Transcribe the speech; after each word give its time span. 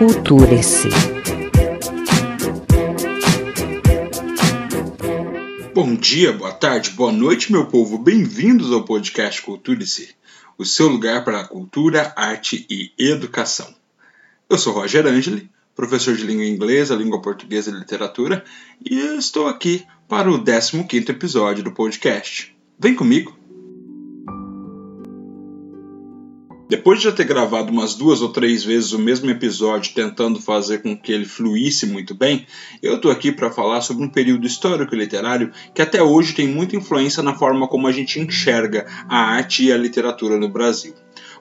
Culture-se. 0.00 0.88
Bom 5.74 5.94
dia, 5.94 6.32
boa 6.32 6.52
tarde, 6.52 6.90
boa 6.92 7.12
noite, 7.12 7.52
meu 7.52 7.66
povo. 7.66 7.98
Bem-vindos 7.98 8.72
ao 8.72 8.84
podcast 8.84 9.42
Culture-se, 9.42 10.14
o 10.56 10.64
seu 10.64 10.88
lugar 10.88 11.22
para 11.22 11.46
cultura, 11.46 12.14
arte 12.16 12.66
e 12.70 12.92
educação. 12.98 13.74
Eu 14.48 14.56
sou 14.56 14.72
Roger 14.72 15.06
Angeli, 15.06 15.50
professor 15.76 16.14
de 16.14 16.24
língua 16.24 16.46
inglesa, 16.46 16.94
língua 16.94 17.20
portuguesa 17.20 17.70
e 17.70 17.74
literatura, 17.74 18.42
e 18.82 18.98
estou 19.18 19.48
aqui 19.48 19.86
para 20.10 20.28
o 20.28 20.42
15º 20.42 21.10
episódio 21.10 21.62
do 21.62 21.70
podcast. 21.70 22.52
Vem 22.76 22.96
comigo! 22.96 23.32
Depois 26.68 26.98
de 26.98 27.04
já 27.04 27.12
ter 27.12 27.22
gravado 27.22 27.70
umas 27.70 27.94
duas 27.94 28.20
ou 28.20 28.30
três 28.30 28.64
vezes 28.64 28.92
o 28.92 28.98
mesmo 28.98 29.30
episódio 29.30 29.94
tentando 29.94 30.40
fazer 30.40 30.82
com 30.82 31.00
que 31.00 31.12
ele 31.12 31.24
fluísse 31.24 31.86
muito 31.86 32.12
bem, 32.12 32.44
eu 32.82 32.96
estou 32.96 33.12
aqui 33.12 33.30
para 33.30 33.52
falar 33.52 33.82
sobre 33.82 34.04
um 34.04 34.08
período 34.08 34.48
histórico 34.48 34.96
e 34.96 34.98
literário 34.98 35.52
que 35.72 35.80
até 35.80 36.02
hoje 36.02 36.34
tem 36.34 36.48
muita 36.48 36.74
influência 36.74 37.22
na 37.22 37.36
forma 37.36 37.68
como 37.68 37.86
a 37.86 37.92
gente 37.92 38.18
enxerga 38.18 38.86
a 39.08 39.16
arte 39.16 39.66
e 39.66 39.72
a 39.72 39.78
literatura 39.78 40.36
no 40.38 40.48
Brasil. 40.48 40.92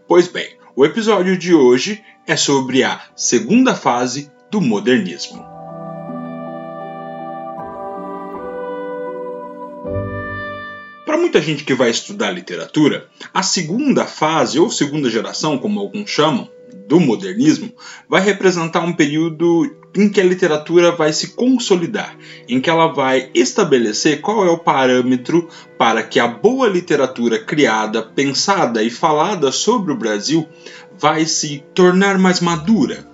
Pois 0.08 0.28
bem, 0.28 0.48
o 0.76 0.86
episódio 0.86 1.36
de 1.36 1.56
hoje 1.56 2.04
é 2.28 2.36
sobre 2.36 2.84
a 2.84 3.02
segunda 3.16 3.74
fase 3.74 4.32
do 4.52 4.62
modernismo. 4.62 5.59
Muita 11.20 11.42
gente 11.42 11.64
que 11.64 11.74
vai 11.74 11.90
estudar 11.90 12.32
literatura, 12.32 13.08
a 13.34 13.44
segunda 13.44 14.06
fase, 14.06 14.60
ou 14.60 14.72
segunda 14.72 15.10
geração, 15.10 15.58
como 15.58 15.80
alguns 15.80 16.10
chamam, 16.10 16.50
do 16.88 17.00
modernismo, 17.00 17.72
vai 18.08 18.22
representar 18.22 18.82
um 18.82 18.94
período 18.94 19.76
em 19.96 20.10
que 20.10 20.22
a 20.22 20.24
literatura 20.24 20.92
vai 20.92 21.12
se 21.14 21.30
consolidar, 21.30 22.16
em 22.48 22.60
que 22.60 22.70
ela 22.70 22.88
vai 22.88 23.30
estabelecer 23.34 24.22
qual 24.22 24.46
é 24.46 24.50
o 24.50 24.58
parâmetro 24.58 25.48
para 25.78 26.04
que 26.04 26.20
a 26.20 26.28
boa 26.28 26.68
literatura 26.68 27.40
criada, 27.40 28.02
pensada 28.02 28.84
e 28.84 28.90
falada 28.90 29.52
sobre 29.52 29.92
o 29.92 29.98
Brasil 29.98 30.48
vai 30.98 31.26
se 31.26 31.64
tornar 31.74 32.18
mais 32.20 32.40
madura, 32.40 33.08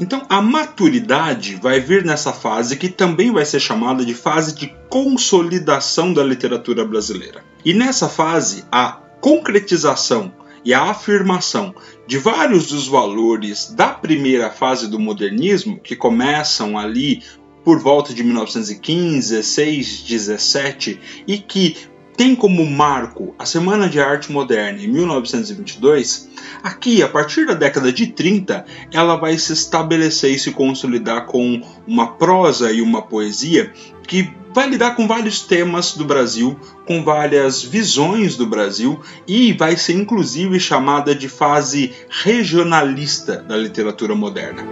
então, 0.00 0.22
a 0.28 0.40
maturidade 0.40 1.56
vai 1.56 1.80
vir 1.80 2.04
nessa 2.04 2.32
fase 2.32 2.76
que 2.76 2.88
também 2.88 3.32
vai 3.32 3.44
ser 3.44 3.58
chamada 3.58 4.04
de 4.04 4.14
fase 4.14 4.54
de 4.54 4.72
consolidação 4.88 6.12
da 6.12 6.22
literatura 6.22 6.84
brasileira. 6.84 7.44
E 7.64 7.74
nessa 7.74 8.08
fase, 8.08 8.64
a 8.70 8.92
concretização 9.20 10.32
e 10.64 10.72
a 10.72 10.84
afirmação 10.84 11.74
de 12.06 12.18
vários 12.18 12.68
dos 12.68 12.86
valores 12.86 13.72
da 13.74 13.88
primeira 13.88 14.50
fase 14.50 14.88
do 14.88 14.98
modernismo, 14.98 15.80
que 15.80 15.96
começam 15.96 16.78
ali 16.78 17.22
por 17.64 17.80
volta 17.80 18.14
de 18.14 18.22
1915, 18.22 19.34
16, 19.34 20.02
17 20.02 21.00
e 21.26 21.38
que 21.38 21.76
tem 22.18 22.34
como 22.34 22.66
marco 22.66 23.32
a 23.38 23.46
Semana 23.46 23.88
de 23.88 24.00
Arte 24.00 24.32
Moderna 24.32 24.82
em 24.82 24.88
1922, 24.88 26.28
aqui, 26.64 27.00
a 27.00 27.08
partir 27.08 27.46
da 27.46 27.54
década 27.54 27.92
de 27.92 28.08
30, 28.08 28.66
ela 28.92 29.14
vai 29.14 29.38
se 29.38 29.52
estabelecer 29.52 30.32
e 30.32 30.38
se 30.38 30.50
consolidar 30.50 31.26
com 31.26 31.62
uma 31.86 32.08
prosa 32.08 32.72
e 32.72 32.82
uma 32.82 33.02
poesia 33.02 33.72
que 34.02 34.28
vai 34.52 34.68
lidar 34.68 34.96
com 34.96 35.06
vários 35.06 35.42
temas 35.42 35.94
do 35.94 36.04
Brasil, 36.04 36.58
com 36.84 37.04
várias 37.04 37.62
visões 37.62 38.36
do 38.36 38.46
Brasil 38.46 39.00
e 39.24 39.52
vai 39.52 39.76
ser 39.76 39.92
inclusive 39.92 40.58
chamada 40.58 41.14
de 41.14 41.28
fase 41.28 41.92
regionalista 42.08 43.36
da 43.36 43.56
literatura 43.56 44.16
moderna. 44.16 44.66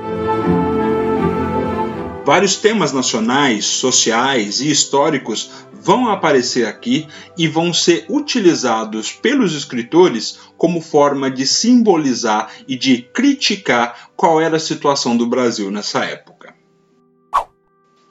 Vários 2.26 2.56
temas 2.56 2.92
nacionais, 2.92 3.64
sociais 3.66 4.60
e 4.60 4.68
históricos 4.68 5.48
vão 5.72 6.10
aparecer 6.10 6.66
aqui 6.66 7.06
e 7.38 7.46
vão 7.46 7.72
ser 7.72 8.04
utilizados 8.08 9.12
pelos 9.12 9.54
escritores 9.54 10.36
como 10.56 10.80
forma 10.80 11.30
de 11.30 11.46
simbolizar 11.46 12.50
e 12.66 12.76
de 12.76 13.00
criticar 13.14 14.10
qual 14.16 14.40
era 14.40 14.56
a 14.56 14.60
situação 14.60 15.16
do 15.16 15.24
Brasil 15.24 15.70
nessa 15.70 16.04
época. 16.04 16.52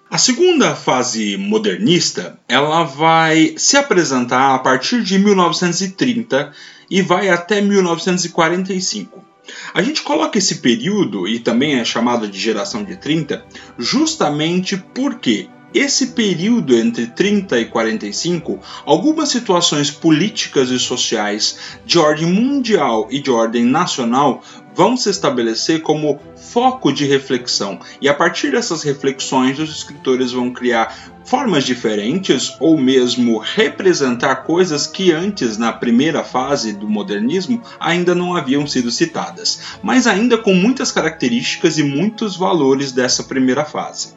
A 0.10 0.18
segunda 0.18 0.74
fase 0.74 1.36
modernista, 1.36 2.40
ela 2.48 2.86
vai 2.86 3.56
se 3.58 3.76
apresentar 3.76 4.56
a 4.56 4.60
partir 4.60 5.04
de 5.04 5.20
1930 5.20 6.54
e 6.90 7.02
vai 7.02 7.28
até 7.28 7.60
1945. 7.60 9.35
A 9.74 9.82
gente 9.82 10.02
coloca 10.02 10.38
esse 10.38 10.56
período, 10.56 11.28
e 11.28 11.40
também 11.40 11.80
é 11.80 11.86
chamado 11.86 12.28
de 12.28 12.40
geração 12.40 12.84
de 12.84 12.96
30, 12.96 13.46
justamente 13.78 14.78
porque 14.94 15.50
esse 15.74 16.08
período 16.08 16.74
entre 16.74 17.08
30 17.08 17.60
e 17.60 17.66
45, 17.66 18.62
algumas 18.86 19.28
situações 19.28 19.92
políticas 19.92 20.70
e 20.70 20.80
sociais 20.80 21.58
de 21.86 22.00
ordem 22.00 22.28
mundial 22.28 23.10
e 23.12 23.20
de 23.20 23.30
ordem 23.30 23.66
nacional 23.66 24.42
vão 24.76 24.98
se 24.98 25.10
estabelecer 25.10 25.82
como 25.82 26.20
foco 26.36 26.92
de 26.92 27.06
reflexão, 27.06 27.80
e 28.02 28.10
a 28.10 28.14
partir 28.14 28.52
dessas 28.52 28.84
reflexões, 28.84 29.58
os 29.58 29.70
escritores 29.70 30.34
vão 30.34 30.52
criar 30.52 31.14
formas 31.24 31.64
diferentes 31.64 32.56
ou 32.60 32.78
mesmo 32.78 33.40
representar 33.40 34.44
coisas 34.44 34.86
que 34.86 35.12
antes, 35.12 35.58
na 35.58 35.72
primeira 35.72 36.24
fase 36.24 36.74
do 36.74 36.88
modernismo, 36.88 37.62
ainda 37.80 38.14
não 38.14 38.36
haviam 38.36 38.68
sido 38.68 38.92
citadas, 38.92 39.62
mas 39.82 40.06
ainda 40.06 40.38
com 40.38 40.54
muitas 40.54 40.92
características 40.92 41.78
e 41.80 41.84
muitos 41.84 42.36
valores 42.36 42.92
dessa 42.92 43.24
primeira 43.24 43.66
fase. 43.66 44.14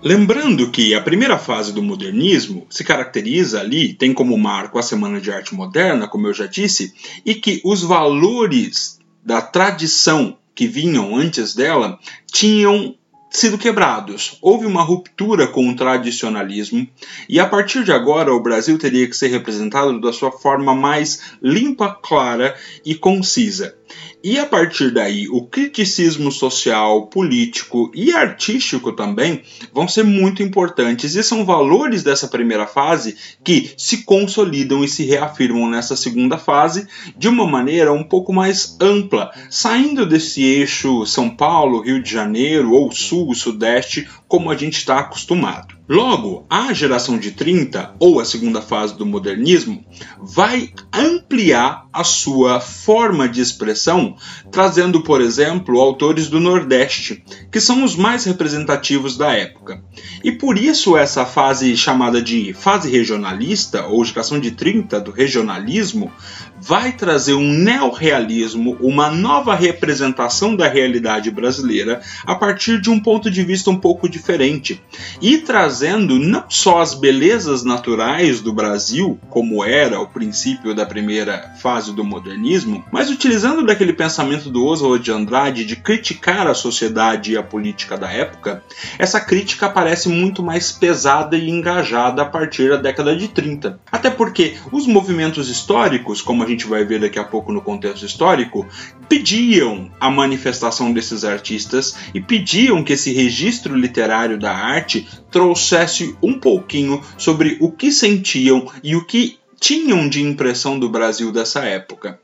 Lembrando 0.00 0.70
que 0.70 0.94
a 0.94 1.00
primeira 1.00 1.36
fase 1.36 1.72
do 1.72 1.82
modernismo 1.82 2.66
se 2.70 2.84
caracteriza 2.84 3.60
ali, 3.60 3.92
tem 3.94 4.14
como 4.14 4.38
marco 4.38 4.78
a 4.78 4.82
Semana 4.82 5.20
de 5.20 5.32
Arte 5.32 5.56
Moderna, 5.56 6.06
como 6.06 6.28
eu 6.28 6.34
já 6.34 6.46
disse, 6.46 6.94
e 7.26 7.34
que 7.34 7.60
os 7.64 7.82
valores 7.82 8.97
da 9.24 9.40
tradição 9.40 10.36
que 10.54 10.66
vinham 10.66 11.16
antes 11.16 11.54
dela 11.54 11.98
tinham 12.26 12.94
sido 13.30 13.58
quebrados. 13.58 14.38
Houve 14.40 14.66
uma 14.66 14.82
ruptura 14.82 15.46
com 15.46 15.68
o 15.68 15.76
tradicionalismo 15.76 16.88
e 17.28 17.38
a 17.38 17.46
partir 17.46 17.84
de 17.84 17.92
agora 17.92 18.32
o 18.32 18.42
Brasil 18.42 18.78
teria 18.78 19.06
que 19.06 19.16
ser 19.16 19.28
representado 19.28 20.00
da 20.00 20.12
sua 20.12 20.32
forma 20.32 20.74
mais 20.74 21.34
limpa, 21.42 21.94
clara 22.02 22.56
e 22.84 22.94
concisa. 22.94 23.76
E 24.22 24.36
a 24.36 24.44
partir 24.44 24.90
daí, 24.90 25.28
o 25.28 25.46
criticismo 25.46 26.32
social, 26.32 27.06
político 27.06 27.90
e 27.94 28.12
artístico 28.12 28.92
também 28.92 29.42
vão 29.72 29.86
ser 29.86 30.02
muito 30.02 30.42
importantes 30.42 31.14
e 31.14 31.22
são 31.22 31.44
valores 31.44 32.02
dessa 32.02 32.26
primeira 32.26 32.66
fase 32.66 33.16
que 33.44 33.70
se 33.76 34.04
consolidam 34.04 34.82
e 34.82 34.88
se 34.88 35.04
reafirmam 35.04 35.70
nessa 35.70 35.96
segunda 35.96 36.36
fase 36.36 36.88
de 37.16 37.28
uma 37.28 37.46
maneira 37.46 37.92
um 37.92 38.02
pouco 38.02 38.32
mais 38.32 38.76
ampla, 38.80 39.30
saindo 39.48 40.04
desse 40.04 40.42
eixo 40.42 41.06
São 41.06 41.30
Paulo, 41.30 41.80
Rio 41.80 42.02
de 42.02 42.10
Janeiro 42.10 42.72
ou 42.72 42.90
Sul, 42.90 43.32
Sudeste, 43.36 44.08
como 44.28 44.50
a 44.50 44.56
gente 44.56 44.76
está 44.76 44.98
acostumado. 44.98 45.78
Logo, 45.88 46.44
a 46.50 46.70
geração 46.74 47.18
de 47.18 47.30
30, 47.30 47.94
ou 47.98 48.20
a 48.20 48.24
segunda 48.24 48.60
fase 48.60 48.94
do 48.94 49.06
modernismo, 49.06 49.82
vai 50.20 50.70
ampliar 50.92 51.88
a 51.90 52.04
sua 52.04 52.60
forma 52.60 53.26
de 53.26 53.40
expressão, 53.40 54.14
trazendo, 54.52 55.00
por 55.00 55.22
exemplo, 55.22 55.80
autores 55.80 56.28
do 56.28 56.38
Nordeste, 56.40 57.24
que 57.50 57.58
são 57.58 57.82
os 57.82 57.96
mais 57.96 58.26
representativos 58.26 59.16
da 59.16 59.32
época. 59.32 59.82
E 60.22 60.30
por 60.30 60.58
isso 60.58 60.94
essa 60.94 61.24
fase 61.24 61.74
chamada 61.74 62.20
de 62.20 62.52
fase 62.52 62.90
regionalista, 62.90 63.86
ou 63.86 64.04
geração 64.04 64.38
de 64.38 64.50
30 64.50 65.00
do 65.00 65.10
regionalismo, 65.10 66.12
vai 66.60 66.92
trazer 66.92 67.34
um 67.34 67.52
neorrealismo, 67.52 68.76
uma 68.80 69.10
nova 69.10 69.54
representação 69.54 70.54
da 70.54 70.68
realidade 70.68 71.30
brasileira 71.30 72.00
a 72.26 72.34
partir 72.34 72.80
de 72.80 72.90
um 72.90 73.00
ponto 73.00 73.30
de 73.30 73.42
vista 73.42 73.70
um 73.70 73.76
pouco 73.76 74.08
diferente 74.08 74.82
e 75.20 75.38
trazendo 75.38 76.18
não 76.18 76.44
só 76.48 76.80
as 76.80 76.94
belezas 76.94 77.64
naturais 77.64 78.40
do 78.40 78.52
Brasil, 78.52 79.18
como 79.28 79.64
era 79.64 80.00
o 80.00 80.06
princípio 80.06 80.74
da 80.74 80.86
primeira 80.86 81.54
fase 81.60 81.92
do 81.92 82.04
modernismo, 82.04 82.84
mas 82.92 83.10
utilizando 83.10 83.64
daquele 83.64 83.92
pensamento 83.92 84.50
do 84.50 84.64
Oswald 84.64 85.02
de 85.02 85.10
Andrade 85.10 85.64
de 85.64 85.76
criticar 85.76 86.46
a 86.46 86.54
sociedade 86.54 87.32
e 87.32 87.36
a 87.36 87.42
política 87.42 87.96
da 87.96 88.10
época, 88.10 88.62
essa 88.98 89.20
crítica 89.20 89.68
parece 89.68 90.08
muito 90.08 90.42
mais 90.42 90.72
pesada 90.72 91.36
e 91.36 91.48
engajada 91.48 92.22
a 92.22 92.26
partir 92.26 92.70
da 92.70 92.76
década 92.76 93.16
de 93.16 93.28
30. 93.28 93.78
Até 93.90 94.10
porque 94.10 94.56
os 94.72 94.86
movimentos 94.86 95.48
históricos, 95.48 96.22
como 96.22 96.42
a 96.42 96.46
gente 96.46 96.57
gente 96.58 96.66
vai 96.66 96.84
ver 96.84 97.00
daqui 97.00 97.18
a 97.18 97.24
pouco 97.24 97.52
no 97.52 97.62
contexto 97.62 98.04
histórico, 98.04 98.66
pediam 99.08 99.90
a 100.00 100.10
manifestação 100.10 100.92
desses 100.92 101.24
artistas 101.24 101.96
e 102.12 102.20
pediam 102.20 102.82
que 102.82 102.94
esse 102.94 103.12
registro 103.12 103.76
literário 103.76 104.36
da 104.36 104.52
arte 104.52 105.08
trouxesse 105.30 106.16
um 106.20 106.38
pouquinho 106.38 107.00
sobre 107.16 107.56
o 107.60 107.70
que 107.70 107.92
sentiam 107.92 108.66
e 108.82 108.96
o 108.96 109.06
que 109.06 109.38
tinham 109.60 110.08
de 110.08 110.20
impressão 110.20 110.78
do 110.78 110.88
Brasil 110.88 111.30
dessa 111.30 111.60
época. 111.60 112.18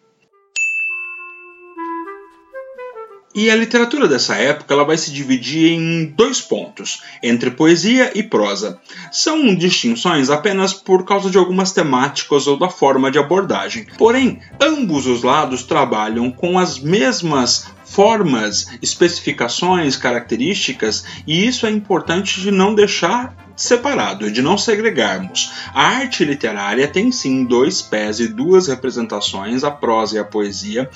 E 3.35 3.51
a 3.51 3.57
literatura 3.57 4.07
dessa 4.07 4.37
época 4.37 4.73
ela 4.73 4.85
vai 4.85 4.97
se 4.97 5.11
dividir 5.11 5.73
em 5.73 6.07
dois 6.07 6.41
pontos, 6.41 7.03
entre 7.21 7.51
poesia 7.51 8.13
e 8.15 8.23
prosa. 8.23 8.79
São 9.11 9.53
distinções 9.55 10.31
apenas 10.31 10.73
por 10.73 11.05
causa 11.05 11.29
de 11.29 11.37
algumas 11.37 11.73
temáticas 11.73 12.47
ou 12.47 12.57
da 12.57 12.69
forma 12.69 13.11
de 13.11 13.19
abordagem. 13.19 13.87
Porém, 13.99 14.41
ambos 14.61 15.07
os 15.07 15.25
lados 15.25 15.65
trabalham 15.65 16.31
com 16.31 16.57
as 16.57 16.79
mesmas 16.79 17.67
formas, 17.85 18.69
especificações, 18.81 19.97
características, 19.97 21.05
e 21.27 21.47
isso 21.47 21.67
é 21.67 21.71
importante 21.71 22.41
de 22.41 22.53
não 22.53 22.73
deixar 22.73 23.35
separado, 23.57 24.31
de 24.31 24.43
não 24.43 24.59
segregarmos. 24.59 25.53
A 25.73 25.83
arte 25.83 26.25
literária 26.25 26.89
tem 26.89 27.13
sim 27.13 27.45
dois 27.45 27.83
pés 27.83 28.21
e 28.21 28.29
duas 28.29 28.69
representações, 28.69 29.63
a 29.65 29.71
prosa 29.71 30.17
e 30.17 30.19
a 30.19 30.25
poesia, 30.25 30.91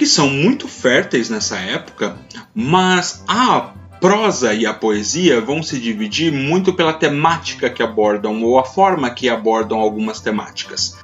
que 0.00 0.06
são 0.06 0.30
muito 0.30 0.66
férteis 0.66 1.28
nessa 1.28 1.58
época, 1.58 2.16
mas 2.54 3.22
a 3.28 3.74
prosa 4.00 4.54
e 4.54 4.64
a 4.64 4.72
poesia 4.72 5.42
vão 5.42 5.62
se 5.62 5.78
dividir 5.78 6.32
muito 6.32 6.72
pela 6.72 6.94
temática 6.94 7.68
que 7.68 7.82
abordam 7.82 8.42
ou 8.42 8.58
a 8.58 8.64
forma 8.64 9.10
que 9.10 9.28
abordam 9.28 9.78
algumas 9.78 10.18
temáticas. 10.18 10.96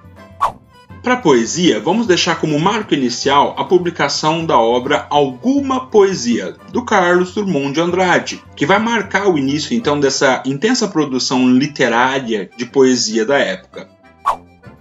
Para 1.03 1.13
a 1.13 1.19
poesia, 1.19 1.79
vamos 1.79 2.07
deixar 2.07 2.37
como 2.37 2.59
marco 2.59 2.95
inicial 2.95 3.55
a 3.59 3.65
publicação 3.67 4.47
da 4.47 4.59
obra 4.59 5.07
Alguma 5.11 5.89
Poesia, 5.89 6.57
do 6.73 6.83
Carlos 6.83 7.35
Drummond 7.35 7.75
de 7.75 7.81
Andrade, 7.83 8.43
que 8.57 8.65
vai 8.65 8.79
marcar 8.79 9.29
o 9.29 9.37
início 9.37 9.77
então 9.77 10.01
dessa 10.01 10.43
intensa 10.47 10.89
produção 10.89 11.47
literária 11.47 12.49
de 12.57 12.65
poesia 12.65 13.27
da 13.27 13.37
época. 13.37 13.91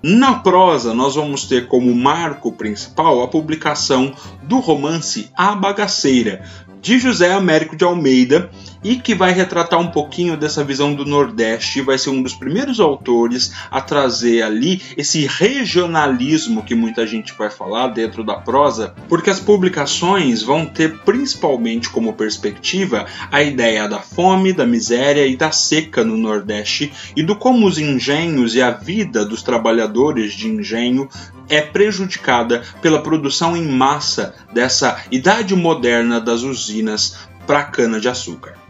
Na 0.07 0.35
prosa, 0.35 0.93
nós 0.93 1.15
vamos 1.15 1.45
ter 1.45 1.67
como 1.67 1.91
marco 1.95 2.51
principal 2.51 3.23
a 3.23 3.27
publicação 3.27 4.13
do 4.43 4.59
romance 4.59 5.31
A 5.35 5.55
Bagaceira, 5.55 6.43
de 6.79 6.99
José 6.99 7.33
Américo 7.33 7.75
de 7.75 7.83
Almeida, 7.83 8.51
e 8.85 8.97
que 8.97 9.15
vai 9.15 9.33
retratar 9.33 9.79
um 9.79 9.87
pouquinho 9.87 10.37
dessa 10.37 10.63
visão 10.63 10.93
do 10.93 11.03
Nordeste, 11.03 11.81
vai 11.81 11.97
ser 11.97 12.11
um 12.11 12.21
dos 12.21 12.35
primeiros 12.35 12.79
autores 12.79 13.51
a 13.71 13.81
trazer 13.81 14.43
ali 14.43 14.79
esse 14.95 15.25
regionalismo 15.25 16.61
que 16.61 16.75
muita 16.75 17.07
gente 17.07 17.33
vai 17.35 17.49
falar 17.49 17.87
dentro 17.87 18.23
da 18.23 18.35
prosa, 18.35 18.93
porque 19.09 19.31
as 19.31 19.39
publicações 19.39 20.43
vão 20.43 20.67
ter 20.67 20.99
principalmente 20.99 21.89
como 21.89 22.13
perspectiva 22.13 23.07
a 23.31 23.41
ideia 23.41 23.89
da 23.89 23.97
fome, 23.97 24.53
da 24.53 24.67
miséria 24.67 25.25
e 25.25 25.35
da 25.35 25.49
seca 25.51 26.03
no 26.03 26.15
Nordeste 26.15 26.93
e 27.15 27.23
do 27.23 27.35
como 27.35 27.65
os 27.65 27.79
engenhos 27.79 28.53
e 28.53 28.61
a 28.61 28.69
vida 28.69 29.25
dos 29.25 29.41
trabalhadores 29.41 30.35
de 30.35 30.47
engenho 30.47 31.09
é 31.49 31.59
prejudicada 31.59 32.61
pela 32.83 33.01
produção 33.01 33.57
em 33.57 33.65
massa 33.65 34.35
dessa 34.53 35.01
idade 35.09 35.55
moderna 35.55 36.21
das 36.21 36.43
usinas 36.43 37.17
para 37.47 37.63
cana-de-açúcar. 37.63 38.64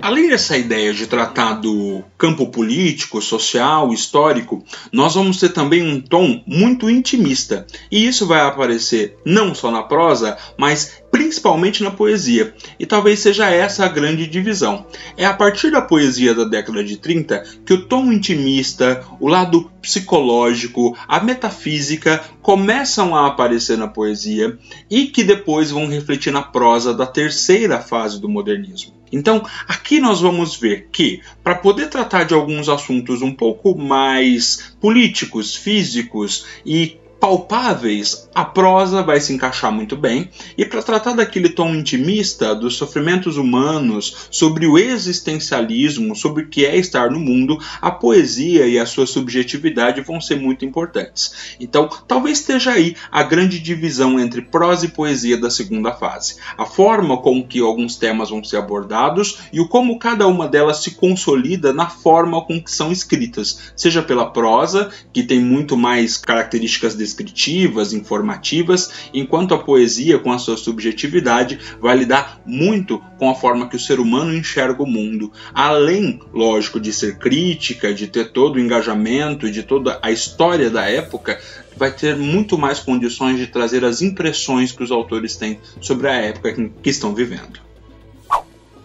Além 0.00 0.28
dessa 0.28 0.58
ideia 0.58 0.92
de 0.92 1.06
tratar 1.06 1.54
do 1.54 2.04
campo 2.18 2.48
político, 2.48 3.22
social, 3.22 3.94
histórico, 3.94 4.62
nós 4.92 5.14
vamos 5.14 5.40
ter 5.40 5.48
também 5.48 5.82
um 5.82 6.00
tom 6.02 6.42
muito 6.46 6.90
intimista. 6.90 7.66
E 7.90 8.06
isso 8.06 8.26
vai 8.26 8.40
aparecer 8.40 9.16
não 9.24 9.54
só 9.54 9.70
na 9.70 9.82
prosa, 9.82 10.36
mas 10.58 11.02
principalmente 11.10 11.82
na 11.82 11.90
poesia. 11.90 12.54
E 12.78 12.84
talvez 12.84 13.20
seja 13.20 13.48
essa 13.48 13.86
a 13.86 13.88
grande 13.88 14.26
divisão. 14.26 14.86
É 15.16 15.24
a 15.24 15.32
partir 15.32 15.70
da 15.70 15.80
poesia 15.80 16.34
da 16.34 16.44
década 16.44 16.84
de 16.84 16.98
30 16.98 17.42
que 17.64 17.72
o 17.72 17.86
tom 17.86 18.12
intimista, 18.12 19.02
o 19.18 19.26
lado 19.26 19.70
psicológico, 19.80 20.94
a 21.08 21.20
metafísica 21.20 22.22
começam 22.42 23.16
a 23.16 23.26
aparecer 23.26 23.78
na 23.78 23.88
poesia 23.88 24.58
e 24.90 25.06
que 25.06 25.24
depois 25.24 25.70
vão 25.70 25.88
refletir 25.88 26.32
na 26.32 26.42
prosa 26.42 26.92
da 26.92 27.06
terceira 27.06 27.80
fase 27.80 28.20
do 28.20 28.28
modernismo. 28.28 28.95
Então, 29.12 29.44
aqui 29.68 30.00
nós 30.00 30.20
vamos 30.20 30.56
ver 30.56 30.88
que, 30.90 31.22
para 31.42 31.54
poder 31.54 31.88
tratar 31.88 32.24
de 32.24 32.34
alguns 32.34 32.68
assuntos 32.68 33.22
um 33.22 33.32
pouco 33.32 33.76
mais 33.78 34.74
políticos, 34.80 35.54
físicos 35.54 36.44
e 36.64 36.98
palpáveis, 37.18 38.28
a 38.34 38.44
prosa 38.44 39.02
vai 39.02 39.20
se 39.20 39.32
encaixar 39.32 39.72
muito 39.72 39.96
bem, 39.96 40.30
e 40.56 40.64
para 40.64 40.82
tratar 40.82 41.14
daquele 41.14 41.48
tom 41.48 41.74
intimista 41.74 42.54
dos 42.54 42.76
sofrimentos 42.76 43.36
humanos, 43.36 44.28
sobre 44.30 44.66
o 44.66 44.78
existencialismo, 44.78 46.14
sobre 46.14 46.44
o 46.44 46.48
que 46.48 46.66
é 46.66 46.76
estar 46.76 47.10
no 47.10 47.18
mundo, 47.18 47.58
a 47.80 47.90
poesia 47.90 48.66
e 48.66 48.78
a 48.78 48.86
sua 48.86 49.06
subjetividade 49.06 50.00
vão 50.02 50.20
ser 50.20 50.36
muito 50.36 50.64
importantes. 50.64 51.56
Então, 51.58 51.88
talvez 52.06 52.40
esteja 52.40 52.72
aí 52.72 52.94
a 53.10 53.22
grande 53.22 53.58
divisão 53.58 54.20
entre 54.20 54.42
prosa 54.42 54.86
e 54.86 54.90
poesia 54.90 55.38
da 55.38 55.50
segunda 55.50 55.92
fase. 55.92 56.36
A 56.56 56.66
forma 56.66 57.16
com 57.16 57.42
que 57.42 57.60
alguns 57.60 57.96
temas 57.96 58.30
vão 58.30 58.44
ser 58.44 58.58
abordados 58.58 59.38
e 59.52 59.60
o 59.60 59.68
como 59.68 59.98
cada 59.98 60.26
uma 60.26 60.46
delas 60.46 60.82
se 60.82 60.92
consolida 60.92 61.72
na 61.72 61.88
forma 61.88 62.44
com 62.44 62.62
que 62.62 62.70
são 62.70 62.92
escritas, 62.92 63.72
seja 63.74 64.02
pela 64.02 64.30
prosa, 64.30 64.90
que 65.12 65.22
tem 65.22 65.40
muito 65.40 65.76
mais 65.76 66.18
características 66.18 66.94
de 66.94 67.05
descritivas, 67.06 67.92
informativas, 67.92 69.08
enquanto 69.14 69.54
a 69.54 69.58
poesia, 69.58 70.18
com 70.18 70.32
a 70.32 70.38
sua 70.38 70.56
subjetividade, 70.56 71.58
vai 71.80 71.96
lidar 71.96 72.40
muito 72.44 72.98
com 73.18 73.30
a 73.30 73.34
forma 73.34 73.68
que 73.68 73.76
o 73.76 73.80
ser 73.80 74.00
humano 74.00 74.34
enxerga 74.34 74.82
o 74.82 74.86
mundo. 74.86 75.32
Além, 75.54 76.20
lógico, 76.32 76.80
de 76.80 76.92
ser 76.92 77.18
crítica, 77.18 77.94
de 77.94 78.06
ter 78.06 78.32
todo 78.32 78.56
o 78.56 78.60
engajamento, 78.60 79.50
de 79.50 79.62
toda 79.62 79.98
a 80.02 80.10
história 80.10 80.68
da 80.68 80.88
época, 80.88 81.40
vai 81.76 81.92
ter 81.92 82.16
muito 82.16 82.58
mais 82.58 82.80
condições 82.80 83.38
de 83.38 83.46
trazer 83.46 83.84
as 83.84 84.02
impressões 84.02 84.72
que 84.72 84.82
os 84.82 84.90
autores 84.90 85.36
têm 85.36 85.60
sobre 85.80 86.08
a 86.08 86.14
época 86.14 86.70
que 86.82 86.90
estão 86.90 87.14
vivendo. 87.14 87.65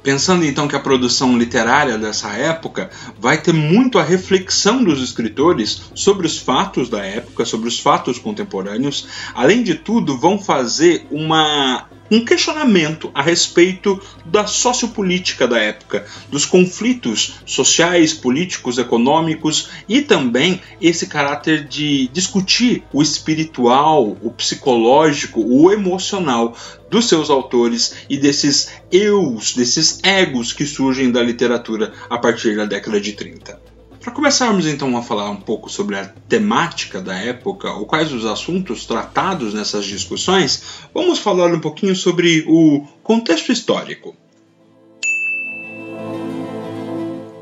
Pensando 0.03 0.44
então 0.44 0.68
que 0.68 0.75
a 0.75 0.80
produção 0.80 1.38
literária 1.38 1.98
dessa 1.98 2.30
época 2.30 2.89
vai 3.19 3.39
ter 3.39 3.53
muito 3.53 4.00
a 4.00 4.03
reflexão 4.03 4.83
dos 4.83 5.01
escritores 5.01 5.83
sobre 5.94 6.25
os 6.25 6.39
fatos 6.39 6.89
da 6.89 7.06
época, 7.06 7.45
sobre 7.45 7.68
os 7.68 7.80
fatos 7.80 8.18
contemporâneos, 8.18 9.07
além 9.36 9.63
de 9.63 9.75
tudo, 9.75 10.18
vão 10.18 10.39
fazer 10.39 11.06
uma 11.12 11.88
um 12.12 12.25
questionamento 12.25 13.10
a 13.13 13.22
respeito 13.22 14.02
da 14.25 14.46
sociopolítica 14.46 15.48
da 15.48 15.58
época, 15.58 16.06
dos 16.30 16.46
conflitos 16.46 17.36
sociais, 17.46 18.13
políticos, 18.13 18.78
econômicos 18.78 19.69
e 19.88 20.02
também 20.02 20.62
esse 20.82 21.08
caráter 21.08 21.63
de 21.63 22.10
discutir 22.10 22.84
o 22.91 23.01
espiritual, 23.01 24.18
o 24.22 24.30
psicológico, 24.30 25.41
o 25.41 25.72
emocional 25.72 26.53
dos 26.89 27.08
seus 27.08 27.30
autores 27.30 27.96
e 28.10 28.18
desses 28.18 28.70
eus, 28.91 29.53
desses 29.53 30.01
egos 30.03 30.51
que 30.51 30.65
surgem 30.65 31.10
da 31.10 31.24
literatura 31.24 31.94
a 32.10 32.18
partir 32.18 32.58
da 32.58 32.65
década 32.65 33.00
de 33.00 33.13
30. 33.13 33.71
Para 34.01 34.12
começarmos 34.12 34.65
então 34.65 34.98
a 34.98 35.03
falar 35.03 35.29
um 35.29 35.36
pouco 35.36 35.70
sobre 35.70 35.96
a 35.96 36.05
temática 36.27 37.00
da 37.00 37.15
época, 37.15 37.72
ou 37.72 37.86
quais 37.86 38.12
os 38.12 38.25
assuntos 38.25 38.84
tratados 38.88 39.53
nessas 39.53 39.86
discussões, 39.86 40.63
vamos 40.91 41.20
falar 41.20 41.53
um 41.53 41.60
pouquinho 41.60 41.96
sobre 41.96 42.43
o 42.48 42.84
contexto 43.03 43.51
histórico. 43.51 44.15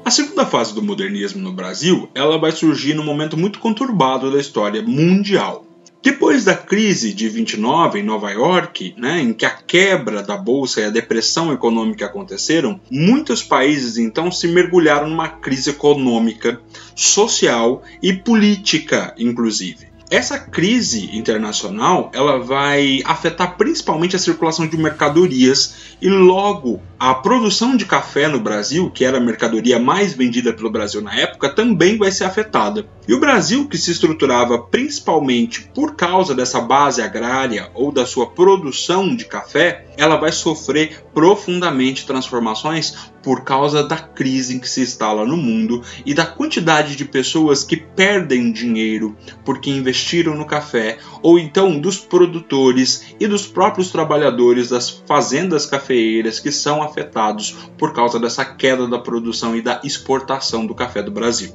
A 0.03 0.11
segunda 0.11 0.45
fase 0.45 0.73
do 0.75 0.81
modernismo 0.81 1.41
no 1.41 1.53
Brasil, 1.53 2.09
ela 2.13 2.37
vai 2.37 2.51
surgir 2.51 2.93
num 2.93 3.05
momento 3.05 3.37
muito 3.37 3.59
conturbado 3.59 4.29
da 4.29 4.39
história 4.39 4.81
mundial. 4.81 5.68
Depois 6.01 6.45
da 6.45 6.55
crise 6.55 7.13
de 7.13 7.27
29 7.27 7.99
em 7.99 8.03
Nova 8.03 8.31
York, 8.31 8.95
né, 8.97 9.19
em 9.19 9.33
que 9.33 9.45
a 9.45 9.49
quebra 9.49 10.23
da 10.23 10.37
bolsa 10.37 10.79
e 10.79 10.85
a 10.85 10.89
depressão 10.89 11.51
econômica 11.51 12.05
aconteceram, 12.05 12.79
muitos 12.89 13.43
países 13.43 13.97
então 13.97 14.31
se 14.31 14.47
mergulharam 14.47 15.09
numa 15.09 15.27
crise 15.27 15.71
econômica, 15.71 16.61
social 16.95 17.83
e 18.01 18.13
política, 18.13 19.13
inclusive. 19.17 19.88
Essa 20.09 20.39
crise 20.39 21.15
internacional 21.15 22.09
ela 22.15 22.39
vai 22.39 23.01
afetar 23.05 23.55
principalmente 23.57 24.15
a 24.15 24.19
circulação 24.19 24.67
de 24.67 24.75
mercadorias 24.75 25.75
e 26.01 26.09
logo 26.09 26.81
a 26.99 27.13
produção 27.13 27.77
de 27.77 27.85
café 27.85 28.27
no 28.27 28.39
Brasil, 28.39 28.89
que 28.89 29.05
era 29.05 29.17
a 29.17 29.21
mercadoria 29.21 29.77
mais 29.77 30.13
vendida 30.13 30.51
pelo 30.51 30.71
Brasil 30.71 30.99
na 30.99 31.13
época, 31.13 31.47
também 31.49 31.95
vai 31.97 32.11
ser 32.11 32.23
afetada. 32.23 32.87
E 33.07 33.13
o 33.13 33.19
Brasil, 33.19 33.67
que 33.67 33.77
se 33.77 33.91
estruturava 33.91 34.57
principalmente 34.57 35.69
por 35.75 35.95
causa 35.95 36.33
dessa 36.33 36.59
base 36.59 37.03
agrária 37.03 37.69
ou 37.75 37.91
da 37.91 38.05
sua 38.05 38.27
produção 38.27 39.15
de 39.15 39.25
café, 39.25 39.85
ela 39.95 40.17
vai 40.17 40.31
sofrer 40.31 41.03
profundamente 41.13 42.05
transformações 42.05 43.11
por 43.21 43.43
causa 43.43 43.83
da 43.83 43.97
crise 43.97 44.55
em 44.55 44.59
que 44.59 44.69
se 44.69 44.81
instala 44.81 45.25
no 45.25 45.37
mundo 45.37 45.81
e 46.05 46.13
da 46.13 46.25
quantidade 46.25 46.95
de 46.95 47.05
pessoas 47.05 47.63
que 47.63 47.77
perdem 47.77 48.51
dinheiro 48.51 49.15
porque 49.43 49.69
investiram 49.69 50.35
no 50.35 50.45
café, 50.45 50.97
ou 51.21 51.37
então 51.37 51.79
dos 51.79 51.97
produtores 51.97 53.15
e 53.19 53.27
dos 53.27 53.45
próprios 53.45 53.91
trabalhadores 53.91 54.69
das 54.69 54.89
fazendas 54.89 55.65
cafeeiras 55.65 56.39
que 56.39 56.51
são 56.51 56.81
afetados 56.81 57.55
por 57.77 57.93
causa 57.93 58.19
dessa 58.19 58.45
queda 58.45 58.87
da 58.87 58.99
produção 58.99 59.55
e 59.55 59.61
da 59.61 59.81
exportação 59.83 60.65
do 60.65 60.75
café 60.75 61.01
do 61.01 61.11
Brasil. 61.11 61.53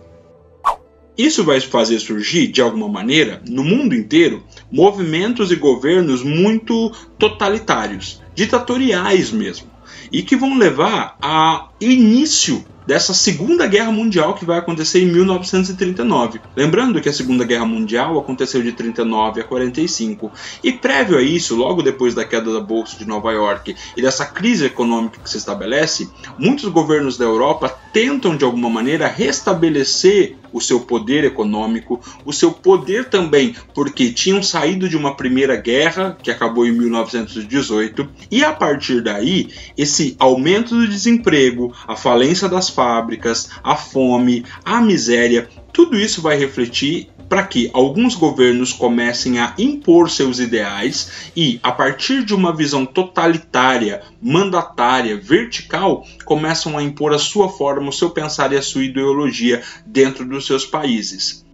Isso 1.16 1.44
vai 1.44 1.60
fazer 1.60 2.00
surgir, 2.00 2.48
de 2.48 2.60
alguma 2.60 2.88
maneira, 2.88 3.40
no 3.48 3.62
mundo 3.62 3.94
inteiro, 3.94 4.42
movimentos 4.70 5.52
e 5.52 5.56
governos 5.56 6.24
muito 6.24 6.90
totalitários, 7.16 8.20
ditatoriais 8.34 9.30
mesmo, 9.30 9.70
e 10.10 10.22
que 10.22 10.36
vão 10.36 10.56
levar 10.56 11.16
a 11.20 11.68
início 11.80 12.64
dessa 12.86 13.14
Segunda 13.14 13.66
Guerra 13.66 13.90
Mundial 13.90 14.34
que 14.34 14.44
vai 14.44 14.58
acontecer 14.58 15.00
em 15.00 15.06
1939. 15.06 16.40
Lembrando 16.54 17.00
que 17.00 17.08
a 17.08 17.12
Segunda 17.12 17.44
Guerra 17.44 17.64
Mundial 17.64 18.18
aconteceu 18.18 18.62
de 18.62 18.72
39 18.72 19.40
a 19.40 19.44
45 19.44 20.30
e 20.62 20.72
prévio 20.72 21.18
a 21.18 21.22
isso, 21.22 21.56
logo 21.56 21.82
depois 21.82 22.14
da 22.14 22.24
queda 22.24 22.52
da 22.52 22.60
bolsa 22.60 22.98
de 22.98 23.06
Nova 23.06 23.32
York 23.32 23.74
e 23.96 24.02
dessa 24.02 24.26
crise 24.26 24.66
econômica 24.66 25.20
que 25.20 25.30
se 25.30 25.38
estabelece, 25.38 26.10
muitos 26.38 26.68
governos 26.70 27.16
da 27.16 27.24
Europa 27.24 27.74
tentam 27.92 28.36
de 28.36 28.44
alguma 28.44 28.68
maneira 28.68 29.06
restabelecer 29.06 30.36
o 30.54 30.60
seu 30.60 30.80
poder 30.80 31.24
econômico, 31.24 32.00
o 32.24 32.32
seu 32.32 32.52
poder 32.52 33.10
também, 33.10 33.54
porque 33.74 34.12
tinham 34.12 34.42
saído 34.42 34.88
de 34.88 34.96
uma 34.96 35.16
primeira 35.16 35.56
guerra 35.56 36.16
que 36.22 36.30
acabou 36.30 36.64
em 36.64 36.72
1918 36.72 38.08
e 38.30 38.44
a 38.44 38.52
partir 38.52 39.02
daí 39.02 39.50
esse 39.76 40.14
aumento 40.18 40.76
do 40.76 40.86
desemprego, 40.86 41.74
a 41.88 41.96
falência 41.96 42.48
das 42.48 42.70
fábricas, 42.70 43.50
a 43.62 43.74
fome, 43.74 44.44
a 44.64 44.80
miséria, 44.80 45.48
tudo 45.72 45.98
isso 45.98 46.22
vai 46.22 46.38
refletir 46.38 47.08
para 47.28 47.46
que 47.46 47.70
alguns 47.72 48.14
governos 48.14 48.72
comecem 48.72 49.38
a 49.38 49.54
impor 49.58 50.10
seus 50.10 50.38
ideais 50.38 51.30
e, 51.36 51.58
a 51.62 51.72
partir 51.72 52.24
de 52.24 52.34
uma 52.34 52.54
visão 52.54 52.84
totalitária, 52.86 54.02
mandatária, 54.20 55.16
vertical, 55.16 56.06
começam 56.24 56.76
a 56.76 56.82
impor 56.82 57.12
a 57.12 57.18
sua 57.18 57.48
forma, 57.48 57.88
o 57.88 57.92
seu 57.92 58.10
pensar 58.10 58.52
e 58.52 58.56
a 58.56 58.62
sua 58.62 58.84
ideologia 58.84 59.62
dentro 59.86 60.24
dos 60.24 60.46
seus 60.46 60.64
países. 60.64 61.44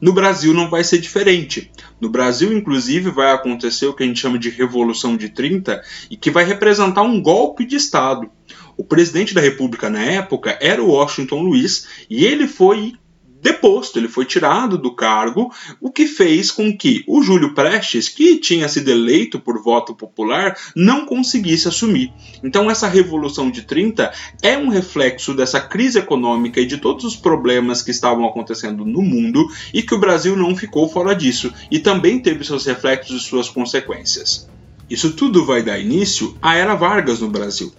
No 0.00 0.12
Brasil 0.12 0.52
não 0.52 0.68
vai 0.68 0.82
ser 0.82 0.98
diferente. 0.98 1.70
No 2.00 2.08
Brasil, 2.08 2.52
inclusive, 2.52 3.10
vai 3.10 3.32
acontecer 3.32 3.86
o 3.86 3.94
que 3.94 4.02
a 4.02 4.06
gente 4.06 4.18
chama 4.18 4.36
de 4.36 4.50
Revolução 4.50 5.16
de 5.16 5.28
30 5.28 5.80
e 6.10 6.16
que 6.16 6.28
vai 6.28 6.44
representar 6.44 7.02
um 7.02 7.22
golpe 7.22 7.64
de 7.64 7.76
Estado. 7.76 8.28
O 8.76 8.82
presidente 8.82 9.32
da 9.32 9.40
República 9.40 9.88
na 9.88 10.02
época 10.02 10.58
era 10.60 10.82
o 10.82 10.88
Washington 10.90 11.42
Luiz 11.42 11.86
e 12.10 12.24
ele 12.24 12.48
foi 12.48 12.94
deposto, 13.42 13.98
ele 13.98 14.06
foi 14.06 14.24
tirado 14.24 14.78
do 14.78 14.94
cargo, 14.94 15.52
o 15.80 15.90
que 15.90 16.06
fez 16.06 16.52
com 16.52 16.76
que 16.76 17.02
o 17.08 17.20
Júlio 17.22 17.54
Prestes, 17.54 18.08
que 18.08 18.38
tinha 18.38 18.68
sido 18.68 18.88
eleito 18.88 19.40
por 19.40 19.60
voto 19.60 19.96
popular, 19.96 20.56
não 20.76 21.04
conseguisse 21.04 21.66
assumir. 21.66 22.12
Então, 22.44 22.70
essa 22.70 22.86
Revolução 22.86 23.50
de 23.50 23.62
30 23.62 24.12
é 24.42 24.56
um 24.56 24.68
reflexo 24.68 25.34
dessa 25.34 25.60
crise 25.60 25.98
econômica 25.98 26.60
e 26.60 26.66
de 26.66 26.78
todos 26.78 27.04
os 27.04 27.16
problemas 27.16 27.82
que 27.82 27.90
estavam 27.90 28.24
acontecendo 28.24 28.84
no 28.84 29.02
mundo 29.02 29.44
e 29.74 29.82
que 29.82 29.94
o 29.94 29.98
Brasil 29.98 30.36
não 30.36 30.54
ficou 30.54 30.88
fora 30.88 31.12
disso 31.12 31.52
e 31.68 31.80
também 31.80 32.20
teve 32.20 32.44
seus 32.44 32.64
reflexos 32.64 33.22
e 33.22 33.24
suas 33.24 33.48
consequências. 33.48 34.48
Isso 34.92 35.12
tudo 35.12 35.42
vai 35.42 35.62
dar 35.62 35.78
início 35.78 36.36
à 36.42 36.54
Era 36.54 36.74
Vargas 36.74 37.18
no 37.18 37.30
Brasil. 37.30 37.72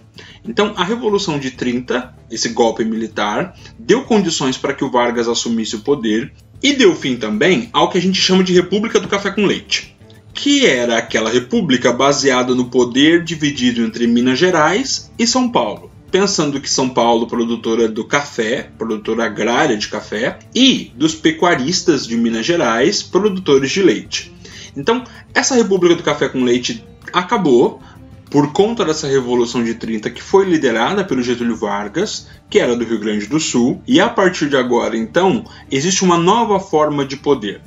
Então, 0.44 0.74
a 0.76 0.82
Revolução 0.82 1.38
de 1.38 1.52
30, 1.52 2.12
esse 2.28 2.48
golpe 2.48 2.84
militar, 2.84 3.56
deu 3.78 4.02
condições 4.02 4.58
para 4.58 4.74
que 4.74 4.84
o 4.84 4.90
Vargas 4.90 5.28
assumisse 5.28 5.76
o 5.76 5.80
poder 5.82 6.32
e 6.60 6.72
deu 6.72 6.96
fim 6.96 7.14
também 7.14 7.70
ao 7.72 7.88
que 7.88 7.98
a 7.98 8.00
gente 8.00 8.20
chama 8.20 8.42
de 8.42 8.52
República 8.52 8.98
do 8.98 9.06
Café 9.06 9.30
com 9.30 9.46
Leite, 9.46 9.96
que 10.34 10.66
era 10.66 10.98
aquela 10.98 11.30
república 11.30 11.92
baseada 11.92 12.52
no 12.52 12.64
poder 12.64 13.22
dividido 13.22 13.84
entre 13.84 14.08
Minas 14.08 14.40
Gerais 14.40 15.08
e 15.16 15.24
São 15.24 15.48
Paulo. 15.48 15.92
Pensando 16.10 16.60
que 16.60 16.68
São 16.68 16.88
Paulo, 16.88 17.28
produtora 17.28 17.86
do 17.86 18.04
café, 18.04 18.70
produtora 18.76 19.26
agrária 19.26 19.76
de 19.76 19.86
café, 19.86 20.40
e 20.52 20.90
dos 20.96 21.14
pecuaristas 21.14 22.08
de 22.08 22.16
Minas 22.16 22.44
Gerais, 22.44 23.04
produtores 23.04 23.70
de 23.70 23.82
leite. 23.82 24.34
Então, 24.76 25.04
essa 25.32 25.54
República 25.54 25.94
do 25.94 26.02
Café 26.02 26.28
com 26.28 26.42
Leite 26.42 26.84
acabou, 27.14 27.80
por 28.28 28.52
conta 28.52 28.84
dessa 28.84 29.06
Revolução 29.06 29.62
de 29.62 29.74
30 29.74 30.10
que 30.10 30.20
foi 30.20 30.44
liderada 30.44 31.04
pelo 31.04 31.22
Getúlio 31.22 31.56
Vargas, 31.56 32.26
que 32.50 32.58
era 32.58 32.76
do 32.76 32.84
Rio 32.84 32.98
Grande 32.98 33.26
do 33.26 33.38
Sul, 33.38 33.80
e 33.86 34.00
a 34.00 34.08
partir 34.08 34.48
de 34.48 34.56
agora, 34.56 34.96
então, 34.96 35.44
existe 35.70 36.02
uma 36.02 36.18
nova 36.18 36.58
forma 36.58 37.04
de 37.04 37.16
poder. 37.16 37.62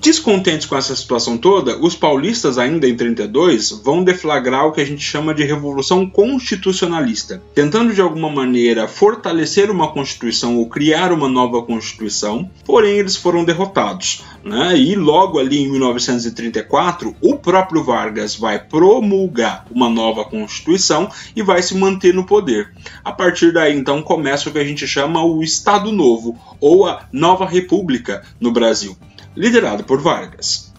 Descontentes 0.00 0.64
com 0.64 0.76
essa 0.76 0.94
situação 0.94 1.36
toda, 1.36 1.76
os 1.76 1.96
paulistas, 1.96 2.56
ainda 2.56 2.88
em 2.88 2.96
32, 2.96 3.82
vão 3.84 4.04
deflagrar 4.04 4.64
o 4.64 4.72
que 4.72 4.80
a 4.80 4.84
gente 4.84 5.02
chama 5.02 5.34
de 5.34 5.42
Revolução 5.42 6.08
Constitucionalista, 6.08 7.42
tentando 7.52 7.92
de 7.92 8.00
alguma 8.00 8.30
maneira 8.30 8.86
fortalecer 8.86 9.72
uma 9.72 9.92
Constituição 9.92 10.56
ou 10.56 10.68
criar 10.68 11.12
uma 11.12 11.28
nova 11.28 11.62
Constituição, 11.62 12.48
porém 12.64 12.98
eles 12.98 13.16
foram 13.16 13.44
derrotados. 13.44 14.22
Né? 14.44 14.78
E 14.78 14.94
logo 14.94 15.38
ali 15.40 15.58
em 15.58 15.70
1934, 15.70 17.16
o 17.20 17.36
próprio 17.36 17.82
Vargas 17.82 18.36
vai 18.36 18.56
promulgar 18.56 19.66
uma 19.68 19.90
nova 19.90 20.24
Constituição 20.24 21.08
e 21.34 21.42
vai 21.42 21.60
se 21.60 21.74
manter 21.76 22.14
no 22.14 22.24
poder. 22.24 22.72
A 23.04 23.10
partir 23.10 23.52
daí, 23.52 23.76
então, 23.76 24.00
começa 24.00 24.48
o 24.48 24.52
que 24.52 24.58
a 24.58 24.64
gente 24.64 24.86
chama 24.86 25.24
o 25.24 25.42
Estado 25.42 25.90
Novo 25.90 26.38
ou 26.60 26.86
a 26.86 27.02
Nova 27.12 27.44
República 27.44 28.22
no 28.40 28.52
Brasil 28.52 28.96
liderado 29.38 29.84
por 29.84 30.00
Vargas. 30.00 30.72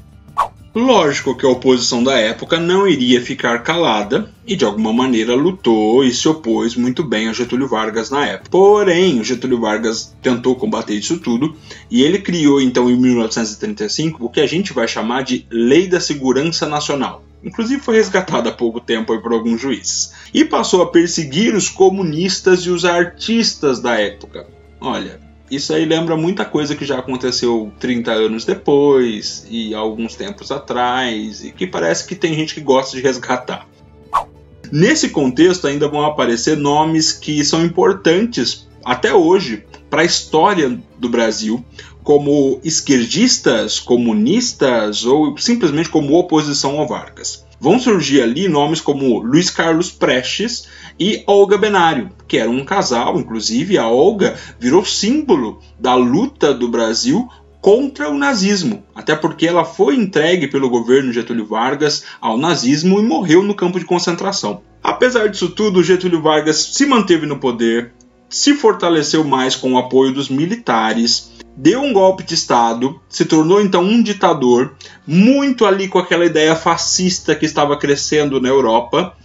Lógico 0.76 1.36
que 1.36 1.46
a 1.46 1.50
oposição 1.50 2.04
da 2.04 2.20
época 2.20 2.60
não 2.60 2.88
iria 2.88 3.22
ficar 3.22 3.64
calada 3.64 4.30
e 4.46 4.56
de 4.56 4.66
alguma 4.66 4.94
maneira 4.94 5.34
lutou 5.34 6.04
e 6.04 6.14
se 6.14 6.28
opôs 6.28 6.76
muito 6.76 7.04
bem 7.04 7.28
a 7.28 7.34
Getúlio 7.34 7.68
Vargas 7.68 8.10
na 8.10 8.26
época. 8.26 8.50
Porém, 8.52 9.20
o 9.20 9.24
Getúlio 9.24 9.62
Vargas 9.62 10.14
tentou 10.22 10.56
combater 10.56 10.94
isso 10.94 11.20
tudo 11.20 11.56
e 11.90 12.04
ele 12.04 12.20
criou 12.20 12.62
então 12.62 12.90
em 12.90 13.00
1935 13.00 14.24
o 14.24 14.30
que 14.30 14.42
a 14.42 14.48
gente 14.48 14.74
vai 14.74 14.88
chamar 14.88 15.24
de 15.24 15.46
Lei 15.50 15.88
da 15.88 16.00
Segurança 16.00 16.68
Nacional. 16.68 17.24
Inclusive 17.44 17.82
foi 17.82 17.96
resgatada 17.96 18.50
há 18.50 18.54
pouco 18.54 18.82
tempo 18.82 19.18
por 19.22 19.32
alguns 19.32 19.62
juízes. 19.62 20.12
E 20.34 20.44
passou 20.44 20.84
a 20.84 20.92
perseguir 20.92 21.56
os 21.56 21.70
comunistas 21.70 22.60
e 22.66 22.70
os 22.70 22.84
artistas 22.84 23.80
da 23.80 23.98
época. 24.00 24.46
Olha, 24.80 25.29
isso 25.50 25.74
aí 25.74 25.86
lembra 25.86 26.16
muita 26.16 26.46
coisa 26.46 26.76
que 26.76 26.86
já 26.86 27.00
aconteceu 27.00 27.72
30 27.80 28.12
anos 28.12 28.46
depois 28.46 29.46
e 29.50 29.74
alguns 29.74 30.16
tempos 30.16 30.52
atrás, 30.52 31.44
e 31.44 31.52
que 31.52 31.66
parece 31.66 32.06
que 32.08 32.16
tem 32.16 32.34
gente 32.34 32.54
que 32.54 32.62
gosta 32.62 32.96
de 32.96 33.02
resgatar. 33.02 33.68
Nesse 34.72 35.10
contexto, 35.10 35.68
ainda 35.68 35.88
vão 35.88 36.06
aparecer 36.06 36.56
nomes 36.56 37.12
que 37.12 37.44
são 37.44 37.66
importantes 37.66 38.68
até 38.86 39.14
hoje 39.14 39.64
para 39.90 40.04
a 40.04 40.06
história 40.06 40.80
do 40.98 41.10
Brasil, 41.10 41.66
como 42.10 42.60
esquerdistas, 42.64 43.80
comunistas 43.80 45.06
ou 45.06 45.38
simplesmente 45.38 45.90
como 45.90 46.18
oposição 46.18 46.80
ao 46.80 46.88
Vargas. 46.88 47.46
Vão 47.60 47.80
surgir 47.80 48.24
ali 48.24 48.48
nomes 48.48 48.82
como 48.82 49.20
Luiz 49.20 49.52
Carlos 49.52 49.92
Prestes 49.92 50.68
e 51.00 51.24
Olga 51.28 51.56
Benário, 51.56 52.10
que 52.28 52.40
era 52.40 52.50
um 52.50 52.66
casal, 52.66 53.20
inclusive 53.20 53.78
a 53.78 53.88
Olga 53.88 54.36
virou 54.60 54.84
símbolo 54.84 55.60
da 55.80 55.94
luta 55.94 56.52
do 56.52 56.68
Brasil 56.68 57.30
contra 57.62 58.10
o 58.10 58.18
nazismo, 58.18 58.84
até 58.96 59.16
porque 59.16 59.46
ela 59.46 59.64
foi 59.64 59.96
entregue 59.96 60.48
pelo 60.48 60.68
governo 60.68 61.14
Getúlio 61.14 61.46
Vargas 61.46 62.06
ao 62.20 62.40
nazismo 62.40 63.00
e 63.00 63.04
morreu 63.04 63.44
no 63.44 63.54
campo 63.54 63.78
de 63.78 63.86
concentração. 63.86 64.64
Apesar 64.82 65.28
disso 65.28 65.50
tudo, 65.50 65.84
Getúlio 65.84 66.24
Vargas 66.24 66.58
se 66.58 66.88
manteve 66.88 67.28
no 67.28 67.38
poder, 67.38 67.94
se 68.30 68.54
fortaleceu 68.54 69.24
mais 69.24 69.56
com 69.56 69.74
o 69.74 69.78
apoio 69.78 70.14
dos 70.14 70.30
militares, 70.30 71.32
deu 71.58 71.82
um 71.82 71.92
golpe 71.92 72.24
de 72.24 72.36
Estado, 72.36 73.00
se 73.10 73.26
tornou 73.26 73.60
então 73.60 73.84
um 73.84 74.02
ditador, 74.02 74.76
muito 75.06 75.66
ali 75.66 75.88
com 75.88 76.00
aquela 76.00 76.26
ideia 76.26 76.56
fascista 76.56 77.36
que 77.36 77.46
estava 77.46 77.78
crescendo 77.78 78.40
na 78.40 78.48
Europa, 78.48 79.16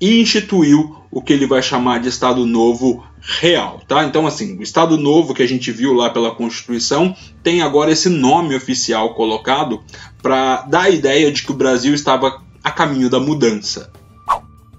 e 0.00 0.20
instituiu 0.20 0.96
o 1.10 1.22
que 1.22 1.32
ele 1.32 1.46
vai 1.46 1.62
chamar 1.62 2.00
de 2.00 2.08
Estado 2.08 2.44
Novo 2.44 3.04
Real, 3.20 3.80
tá? 3.86 4.02
Então, 4.04 4.26
assim, 4.26 4.58
o 4.58 4.62
Estado 4.62 4.96
Novo 4.96 5.32
que 5.32 5.44
a 5.44 5.46
gente 5.46 5.70
viu 5.70 5.92
lá 5.92 6.10
pela 6.10 6.34
Constituição 6.34 7.14
tem 7.40 7.62
agora 7.62 7.92
esse 7.92 8.08
nome 8.08 8.56
oficial 8.56 9.14
colocado 9.14 9.80
para 10.20 10.62
dar 10.62 10.82
a 10.82 10.90
ideia 10.90 11.30
de 11.30 11.42
que 11.42 11.52
o 11.52 11.54
Brasil 11.54 11.94
estava 11.94 12.42
a 12.64 12.70
caminho 12.72 13.08
da 13.08 13.20
mudança. 13.20 13.92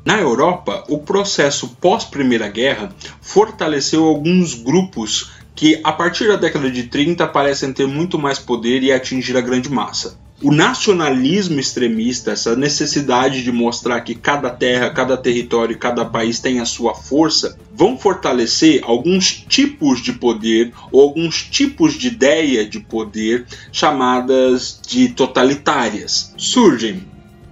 Na 0.05 0.19
Europa, 0.19 0.83
o 0.89 0.97
processo 0.97 1.77
pós-Primeira 1.79 2.49
Guerra 2.49 2.93
fortaleceu 3.21 4.03
alguns 4.03 4.53
grupos 4.53 5.31
que 5.55 5.79
a 5.83 5.93
partir 5.93 6.27
da 6.27 6.35
década 6.35 6.69
de 6.69 6.83
30 6.83 7.25
parecem 7.27 7.71
ter 7.71 7.87
muito 7.87 8.19
mais 8.19 8.37
poder 8.37 8.83
e 8.83 8.91
atingir 8.91 9.37
a 9.37 9.41
grande 9.41 9.69
massa. 9.69 10.21
O 10.41 10.51
nacionalismo 10.51 11.57
extremista, 11.57 12.31
essa 12.31 12.53
necessidade 12.53 13.43
de 13.43 13.51
mostrar 13.51 14.01
que 14.01 14.13
cada 14.13 14.49
terra, 14.49 14.89
cada 14.89 15.15
território, 15.15 15.77
cada 15.77 16.03
país 16.03 16.37
tem 16.41 16.59
a 16.59 16.65
sua 16.65 16.93
força, 16.93 17.57
vão 17.73 17.97
fortalecer 17.97 18.81
alguns 18.83 19.31
tipos 19.31 20.01
de 20.03 20.11
poder 20.11 20.73
ou 20.91 21.01
alguns 21.01 21.43
tipos 21.43 21.93
de 21.93 22.07
ideia 22.07 22.65
de 22.65 22.81
poder 22.81 23.45
chamadas 23.71 24.81
de 24.85 25.07
totalitárias. 25.07 26.33
Surgem 26.35 27.07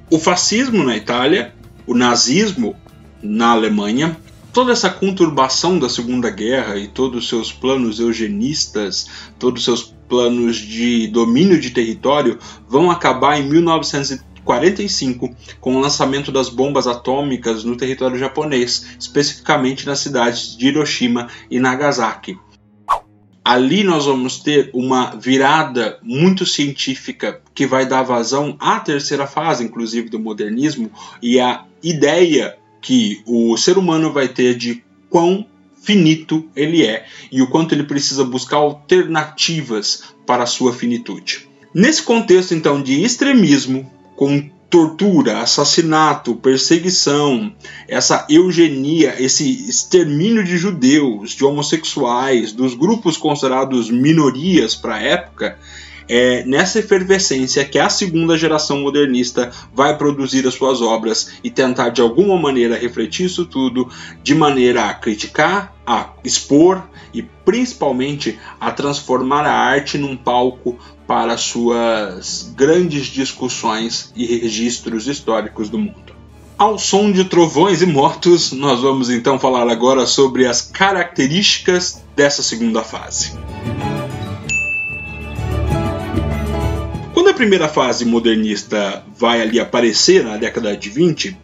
o 0.10 0.20
fascismo 0.20 0.84
na 0.84 0.98
Itália, 0.98 1.54
o 1.86 1.94
nazismo 1.94 2.76
na 3.22 3.52
Alemanha, 3.52 4.18
toda 4.52 4.72
essa 4.72 4.90
conturbação 4.90 5.80
da 5.80 5.90
Segunda 5.90 6.30
Guerra 6.30 6.78
e 6.78 6.88
todos 6.88 7.24
os 7.24 7.30
seus 7.30 7.52
planos 7.52 8.00
eugenistas, 8.00 9.08
todos 9.38 9.62
os 9.62 9.66
seus 9.66 9.96
planos 10.08 10.58
de 10.58 11.08
domínio 11.08 11.60
de 11.60 11.70
território 11.70 12.38
vão 12.68 12.92
acabar 12.92 13.40
em 13.40 13.48
1945 13.48 15.34
com 15.62 15.76
o 15.76 15.80
lançamento 15.80 16.32
das 16.32 16.50
bombas 16.50 16.88
atômicas 16.88 17.64
no 17.64 17.78
território 17.78 18.18
japonês, 18.18 18.88
especificamente 19.00 19.86
nas 19.86 20.00
cidades 20.00 20.58
de 20.58 20.68
Hiroshima 20.68 21.28
e 21.50 21.60
Nagasaki. 21.60 22.38
Ali 23.44 23.84
nós 23.84 24.06
vamos 24.06 24.40
ter 24.40 24.70
uma 24.74 25.16
virada 25.16 25.98
muito 26.04 26.46
científica 26.46 27.42
que 27.56 27.66
vai 27.66 27.88
dar 27.88 28.04
vazão 28.04 28.56
à 28.60 28.80
terceira 28.80 29.26
fase, 29.26 29.64
inclusive 29.64 30.10
do 30.10 30.20
modernismo, 30.20 30.92
e 31.22 31.40
a 31.40 31.66
ideia 31.84 32.56
que 32.80 33.22
o 33.26 33.58
ser 33.58 33.78
humano 33.78 34.14
vai 34.14 34.28
ter 34.28 34.56
de 34.56 34.84
quão 35.10 35.46
finito 35.82 36.48
ele 36.56 36.86
é 36.86 37.06
e 37.32 37.42
o 37.42 37.50
quanto 37.50 37.74
ele 37.74 37.84
precisa 37.84 38.24
buscar 38.24 38.58
alternativas 38.58 40.14
para 40.26 40.44
a 40.44 40.48
sua 40.48 40.74
finitude. 40.74 41.48
Nesse 41.74 42.04
contexto 42.04 42.54
então 42.54 42.82
de 42.82 43.02
extremismo, 43.02 43.92
com 44.16 44.50
tortura, 44.72 45.42
assassinato, 45.42 46.34
perseguição, 46.34 47.54
essa 47.90 48.26
eugenia, 48.30 49.22
esse 49.22 49.68
extermínio 49.70 50.46
de 50.46 50.58
judeus, 50.58 51.32
de 51.32 51.44
homossexuais, 51.44 52.54
dos 52.54 52.74
grupos 52.74 53.18
considerados 53.18 53.92
minorias 53.92 54.74
para 54.74 54.96
a 54.96 55.02
época, 55.02 55.60
é 56.08 56.44
nessa 56.46 56.80
efervescência 56.80 57.66
que 57.66 57.78
a 57.78 57.90
segunda 57.90 58.38
geração 58.38 58.80
modernista 58.80 59.52
vai 59.74 59.98
produzir 59.98 60.48
as 60.48 60.54
suas 60.54 60.82
obras 60.82 61.34
e 61.44 61.50
tentar 61.50 61.90
de 61.90 62.02
alguma 62.02 62.38
maneira 62.38 62.78
refletir 62.78 63.26
isso 63.26 63.46
tudo 63.46 63.90
de 64.24 64.34
maneira 64.34 64.86
a 64.86 64.94
criticar, 64.94 65.76
a 65.86 66.10
expor 66.24 66.82
e 67.14 67.22
principalmente 67.22 68.40
a 68.60 68.72
transformar 68.72 69.46
a 69.46 69.54
arte 69.54 69.98
num 69.98 70.16
palco 70.16 70.78
para 71.12 71.36
suas 71.36 72.54
grandes 72.56 73.08
discussões 73.08 74.14
e 74.16 74.26
registros 74.38 75.08
históricos 75.08 75.70
do 75.70 75.78
mundo. 75.78 76.16
Ao 76.58 76.80
som 76.80 77.12
de 77.12 77.26
trovões 77.26 77.82
e 77.82 77.86
mortos, 77.86 78.54
nós 78.54 78.80
vamos 78.80 79.10
então 79.10 79.38
falar 79.38 79.70
agora 79.70 80.06
sobre 80.06 80.48
as 80.48 80.62
características 80.62 82.02
dessa 82.16 82.42
segunda 82.42 82.82
fase. 82.82 83.34
primeira 87.42 87.68
fase 87.68 88.06
modernista 88.06 89.04
vai 89.18 89.42
ali 89.42 89.60
aparecer 89.60 90.24
na 90.24 90.38
década 90.38 90.78
de 90.78 90.92
20, 90.92 91.36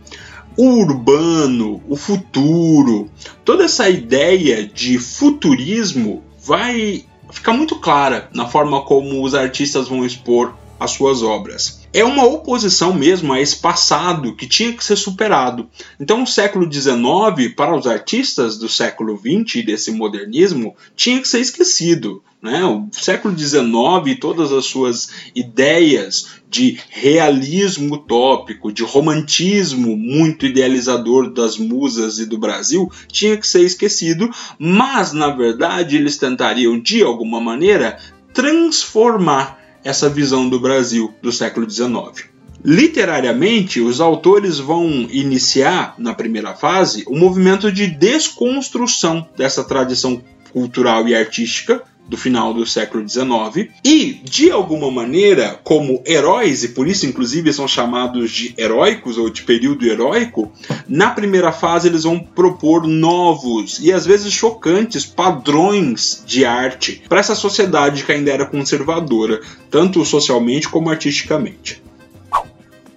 o 0.56 0.64
urbano, 0.64 1.82
o 1.90 1.96
futuro, 1.96 3.10
toda 3.44 3.64
essa 3.64 3.90
ideia 3.90 4.64
de 4.64 5.00
futurismo 5.00 6.24
vai 6.40 7.04
ficar 7.32 7.54
muito 7.54 7.76
clara 7.78 8.30
na 8.34 8.48
forma 8.48 8.82
como 8.84 9.24
os 9.24 9.34
artistas 9.34 9.88
vão 9.88 10.06
expor 10.06 10.54
as 10.80 10.92
suas 10.92 11.24
obras. 11.24 11.82
É 11.94 12.04
uma 12.04 12.26
oposição 12.26 12.94
mesmo 12.94 13.34
a 13.34 13.42
esse 13.42 13.58
passado 13.58 14.36
que 14.36 14.46
tinha 14.46 14.74
que 14.74 14.84
ser 14.84 14.96
superado. 14.96 15.68
Então, 16.00 16.24
o 16.24 16.28
século 16.28 16.72
XIX, 16.72 17.54
para 17.56 17.76
os 17.76 17.88
artistas 17.88 18.58
do 18.58 18.70
século 18.70 19.18
XX 19.18 19.56
e 19.56 19.64
desse 19.64 19.92
modernismo, 19.92 20.76
tinha 20.96 21.20
que 21.20 21.28
ser 21.28 21.40
esquecido. 21.40 22.24
Né? 22.42 22.64
O 22.64 22.88
século 22.92 23.38
XIX 23.38 23.66
e 24.06 24.16
todas 24.16 24.52
as 24.52 24.66
suas 24.66 25.10
ideias 25.34 26.37
de 26.50 26.80
realismo 26.90 27.96
utópico, 27.96 28.72
de 28.72 28.84
romantismo 28.84 29.98
muito 29.98 30.46
idealizador 30.46 31.32
das 31.32 31.58
musas 31.58 32.20
e 32.20 32.26
do 32.26 32.38
Brasil, 32.38 32.92
tinha 33.08 33.38
que 33.38 33.48
ser 33.48 33.64
esquecido, 33.64 34.30
mas 34.58 35.12
na 35.12 35.30
verdade 35.30 35.98
eles 35.98 36.18
tentariam 36.18 36.80
de 36.80 37.04
alguma 37.04 37.42
maneira 37.42 37.98
transformar 38.34 39.60
essa 39.84 40.10
visão 40.10 40.50
do 40.50 40.60
Brasil 40.60 41.14
do 41.22 41.32
século 41.32 41.70
XIX. 41.70 42.28
Literariamente, 42.64 43.80
os 43.80 44.02
autores 44.02 44.58
vão 44.58 45.08
iniciar, 45.10 45.96
na 45.98 46.14
primeira 46.14 46.56
fase, 46.56 47.04
o 47.08 47.16
um 47.16 47.20
movimento 47.20 47.72
de 47.72 47.88
desconstrução 47.88 49.28
dessa 49.38 49.64
tradição 49.64 50.22
cultural 50.52 51.08
e 51.08 51.16
artística 51.16 51.84
do 52.08 52.18
final 52.18 52.54
do 52.54 52.66
século 52.66 53.08
XIX 53.08 53.70
e, 53.84 54.14
de 54.24 54.50
alguma 54.52 54.90
maneira, 54.90 55.60
como 55.64 56.02
heróis, 56.06 56.64
e 56.64 56.70
por 56.70 56.88
isso, 56.88 57.06
inclusive, 57.06 57.52
são 57.52 57.68
chamados 57.68 58.32
de 58.32 58.54
heróicos 58.58 59.18
ou 59.18 59.30
de 59.30 59.44
período 59.44 59.86
heróico, 59.86 60.52
na 60.88 61.10
primeira 61.10 61.52
fase 61.52 61.88
eles 61.88 62.04
vão 62.04 62.20
propor 62.20 62.88
novos 62.88 63.80
e 63.82 63.92
às 63.92 64.06
vezes 64.06 64.32
chocantes 64.32 65.06
padrões 65.06 66.24
de 66.26 66.46
arte 66.46 67.04
para 67.08 67.20
essa 67.20 67.36
sociedade 67.36 68.04
que 68.04 68.12
ainda 68.12 68.32
era 68.32 68.46
conservadora, 68.46 69.42
tanto 69.70 70.04
socialmente 70.06 70.70
como 70.70 70.90
artisticamente. 70.90 71.82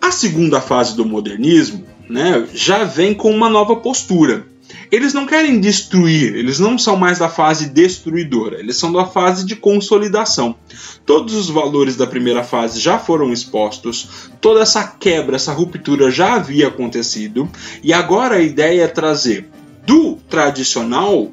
A 0.01 0.11
segunda 0.11 0.61
fase 0.61 0.97
do 0.97 1.05
modernismo 1.05 1.85
né, 2.09 2.47
já 2.53 2.85
vem 2.85 3.15
com 3.15 3.31
uma 3.31 3.49
nova 3.49 3.77
postura 3.77 4.50
eles 4.91 5.15
não 5.15 5.27
querem 5.27 5.61
destruir, 5.61 6.35
eles 6.35 6.59
não 6.59 6.77
são 6.77 6.97
mais 6.97 7.19
da 7.19 7.29
fase 7.29 7.69
destruidora, 7.69 8.59
eles 8.59 8.77
são 8.77 8.93
da 8.93 9.07
fase 9.07 9.47
de 9.47 9.55
consolidação. 9.55 10.55
Todos 11.07 11.35
os 11.35 11.49
valores 11.49 11.97
da 11.97 12.07
primeira 12.07 12.43
fase 12.43 12.81
já 12.81 12.99
foram 12.99 13.33
expostos, 13.33 14.31
toda 14.41 14.61
essa 14.61 14.85
quebra, 14.85 15.37
essa 15.37 15.53
ruptura 15.53 16.11
já 16.11 16.35
havia 16.35 16.69
acontecido, 16.69 17.49
e 17.83 17.93
agora 17.93 18.37
a 18.37 18.43
ideia 18.43 18.83
é 18.83 18.89
trazer 18.89 19.49
do 19.87 20.17
tradicional 20.29 21.31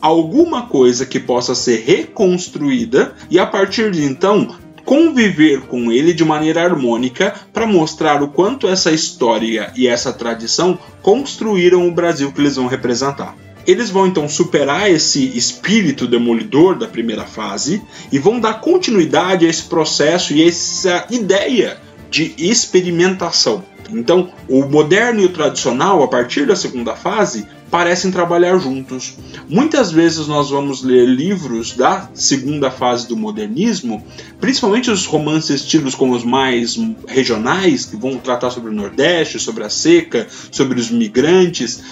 alguma 0.00 0.62
coisa 0.62 1.04
que 1.04 1.20
possa 1.20 1.54
ser 1.54 1.84
reconstruída 1.84 3.14
e 3.30 3.38
a 3.38 3.46
partir 3.46 3.90
de 3.90 4.04
então 4.04 4.56
conviver 4.90 5.60
com 5.68 5.92
ele 5.92 6.12
de 6.12 6.24
maneira 6.24 6.64
harmônica 6.64 7.32
para 7.52 7.64
mostrar 7.64 8.24
o 8.24 8.28
quanto 8.30 8.66
essa 8.66 8.90
história 8.90 9.72
e 9.76 9.86
essa 9.86 10.12
tradição 10.12 10.76
construíram 11.00 11.86
o 11.86 11.92
Brasil 11.92 12.32
que 12.32 12.40
eles 12.40 12.56
vão 12.56 12.66
representar. 12.66 13.36
Eles 13.64 13.88
vão 13.88 14.04
então 14.04 14.28
superar 14.28 14.90
esse 14.90 15.24
espírito 15.38 16.08
demolidor 16.08 16.76
da 16.76 16.88
primeira 16.88 17.24
fase 17.24 17.80
e 18.10 18.18
vão 18.18 18.40
dar 18.40 18.54
continuidade 18.54 19.46
a 19.46 19.48
esse 19.48 19.62
processo 19.62 20.32
e 20.32 20.42
essa 20.42 21.06
ideia 21.08 21.78
de 22.10 22.34
experimentação. 22.36 23.62
Então, 23.92 24.32
o 24.48 24.62
moderno 24.62 25.20
e 25.20 25.26
o 25.26 25.32
tradicional, 25.32 26.02
a 26.02 26.08
partir 26.08 26.48
da 26.48 26.56
segunda 26.56 26.96
fase, 26.96 27.46
parecem 27.70 28.10
trabalhar 28.10 28.58
juntos. 28.58 29.14
Muitas 29.48 29.92
vezes 29.92 30.26
nós 30.26 30.50
vamos 30.50 30.82
ler 30.82 31.06
livros 31.06 31.74
da 31.74 32.10
segunda 32.14 32.70
fase 32.70 33.06
do 33.06 33.16
modernismo, 33.16 34.04
principalmente 34.40 34.90
os 34.90 35.06
romances 35.06 35.64
tidos 35.64 35.94
como 35.94 36.14
os 36.14 36.24
mais 36.24 36.76
regionais, 37.06 37.84
que 37.84 37.96
vão 37.96 38.16
tratar 38.16 38.50
sobre 38.50 38.70
o 38.70 38.74
Nordeste, 38.74 39.38
sobre 39.38 39.64
a 39.64 39.70
seca, 39.70 40.26
sobre 40.50 40.80
os 40.80 40.90
migrantes. 40.90 41.82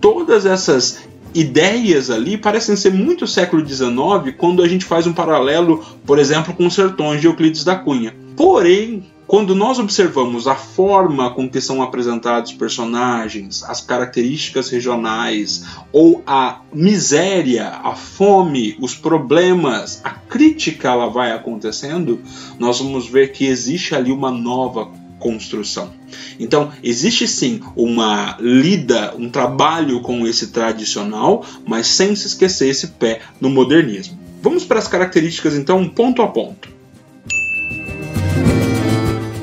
Todas 0.00 0.44
essas 0.44 0.98
ideias 1.34 2.10
ali 2.10 2.36
parecem 2.36 2.74
ser 2.74 2.92
muito 2.92 3.26
século 3.26 3.66
XIX 3.66 4.34
quando 4.36 4.62
a 4.62 4.68
gente 4.68 4.84
faz 4.84 5.06
um 5.06 5.12
paralelo, 5.12 5.84
por 6.04 6.18
exemplo, 6.18 6.54
com 6.54 6.66
os 6.66 6.74
sertões 6.74 7.20
de 7.20 7.26
Euclides 7.26 7.64
da 7.64 7.76
Cunha. 7.76 8.14
Porém, 8.36 9.04
quando 9.28 9.54
nós 9.54 9.78
observamos 9.78 10.48
a 10.48 10.54
forma 10.54 11.30
com 11.34 11.46
que 11.46 11.60
são 11.60 11.82
apresentados 11.82 12.50
personagens, 12.54 13.62
as 13.62 13.82
características 13.82 14.70
regionais, 14.70 15.66
ou 15.92 16.22
a 16.26 16.62
miséria, 16.72 17.68
a 17.84 17.94
fome, 17.94 18.74
os 18.80 18.94
problemas, 18.94 20.00
a 20.02 20.10
crítica 20.10 20.88
ela 20.88 21.08
vai 21.08 21.30
acontecendo, 21.30 22.22
nós 22.58 22.78
vamos 22.78 23.06
ver 23.06 23.32
que 23.32 23.44
existe 23.44 23.94
ali 23.94 24.10
uma 24.10 24.30
nova 24.30 24.90
construção. 25.18 25.92
Então, 26.40 26.72
existe 26.82 27.28
sim 27.28 27.60
uma 27.76 28.38
lida, 28.40 29.14
um 29.18 29.28
trabalho 29.28 30.00
com 30.00 30.26
esse 30.26 30.46
tradicional, 30.46 31.44
mas 31.66 31.86
sem 31.86 32.16
se 32.16 32.28
esquecer 32.28 32.70
esse 32.70 32.86
pé 32.86 33.20
no 33.38 33.50
modernismo. 33.50 34.18
Vamos 34.40 34.64
para 34.64 34.78
as 34.78 34.88
características 34.88 35.54
então, 35.54 35.86
ponto 35.86 36.22
a 36.22 36.28
ponto. 36.28 36.77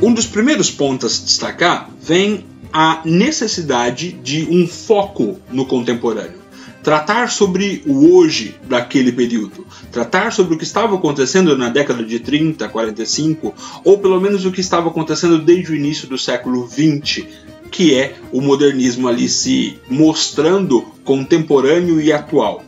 Um 0.05 0.13
dos 0.13 0.27
primeiros 0.27 0.69
pontos 0.69 1.11
a 1.11 1.15
se 1.15 1.23
destacar 1.23 1.89
vem 1.99 2.45
a 2.71 3.01
necessidade 3.03 4.11
de 4.11 4.47
um 4.51 4.67
foco 4.67 5.39
no 5.51 5.65
contemporâneo. 5.65 6.45
tratar 6.83 7.31
sobre 7.31 7.81
o 7.87 8.13
hoje 8.13 8.53
daquele 8.65 9.11
período, 9.11 9.65
tratar 9.91 10.31
sobre 10.31 10.53
o 10.53 10.57
que 10.59 10.63
estava 10.63 10.93
acontecendo 10.95 11.57
na 11.57 11.69
década 11.69 12.03
de 12.03 12.19
30, 12.19 12.69
45, 12.69 13.55
ou 13.83 13.97
pelo 13.97 14.21
menos 14.21 14.45
o 14.45 14.51
que 14.51 14.61
estava 14.61 14.89
acontecendo 14.89 15.39
desde 15.39 15.71
o 15.71 15.75
início 15.75 16.07
do 16.07 16.19
século 16.19 16.67
20, 16.67 17.27
que 17.71 17.95
é 17.95 18.15
o 18.31 18.41
modernismo 18.41 19.07
ali 19.07 19.27
se 19.27 19.79
mostrando 19.89 20.83
contemporâneo 21.03 21.99
e 21.99 22.13
atual. 22.13 22.63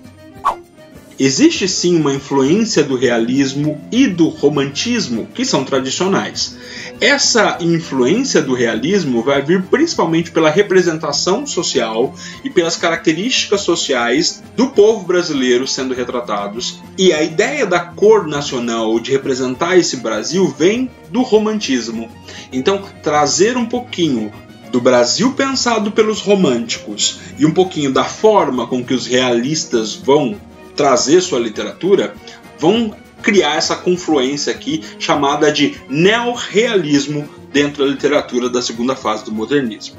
Existe 1.19 1.67
sim 1.67 1.99
uma 1.99 2.13
influência 2.13 2.83
do 2.83 2.95
realismo 2.95 3.81
e 3.91 4.05
do 4.05 4.27
romantismo, 4.27 5.27
que 5.33 5.43
são 5.43 5.63
tradicionais. 5.63 6.55
Essa 7.01 7.57
influência 7.59 8.39
do 8.39 8.53
realismo 8.53 9.23
vai 9.23 9.41
vir 9.41 9.63
principalmente 9.63 10.29
pela 10.29 10.51
representação 10.51 11.45
social 11.47 12.13
e 12.43 12.51
pelas 12.51 12.77
características 12.77 13.61
sociais 13.61 14.43
do 14.55 14.67
povo 14.67 15.05
brasileiro 15.05 15.67
sendo 15.67 15.95
retratados. 15.95 16.79
E 16.95 17.11
a 17.11 17.23
ideia 17.23 17.65
da 17.65 17.79
cor 17.79 18.27
nacional, 18.27 18.99
de 18.99 19.11
representar 19.11 19.75
esse 19.75 19.97
Brasil, 19.97 20.47
vem 20.47 20.89
do 21.09 21.23
romantismo. 21.23 22.11
Então, 22.53 22.83
trazer 23.01 23.57
um 23.57 23.65
pouquinho 23.65 24.31
do 24.71 24.79
Brasil 24.79 25.31
pensado 25.31 25.91
pelos 25.91 26.19
românticos 26.19 27.19
e 27.39 27.45
um 27.45 27.51
pouquinho 27.51 27.91
da 27.91 28.03
forma 28.03 28.67
com 28.67 28.83
que 28.83 28.93
os 28.93 29.07
realistas 29.07 29.95
vão 29.95 30.35
trazer 30.77 31.19
sua 31.19 31.39
literatura, 31.39 32.15
vão 32.57 32.95
criar 33.21 33.55
essa 33.55 33.75
confluência 33.75 34.53
aqui 34.53 34.83
chamada 34.99 35.51
de 35.51 35.75
neorrealismo 35.89 37.27
dentro 37.51 37.83
da 37.83 37.91
literatura 37.91 38.49
da 38.49 38.61
segunda 38.61 38.95
fase 38.95 39.25
do 39.25 39.31
modernismo. 39.33 39.97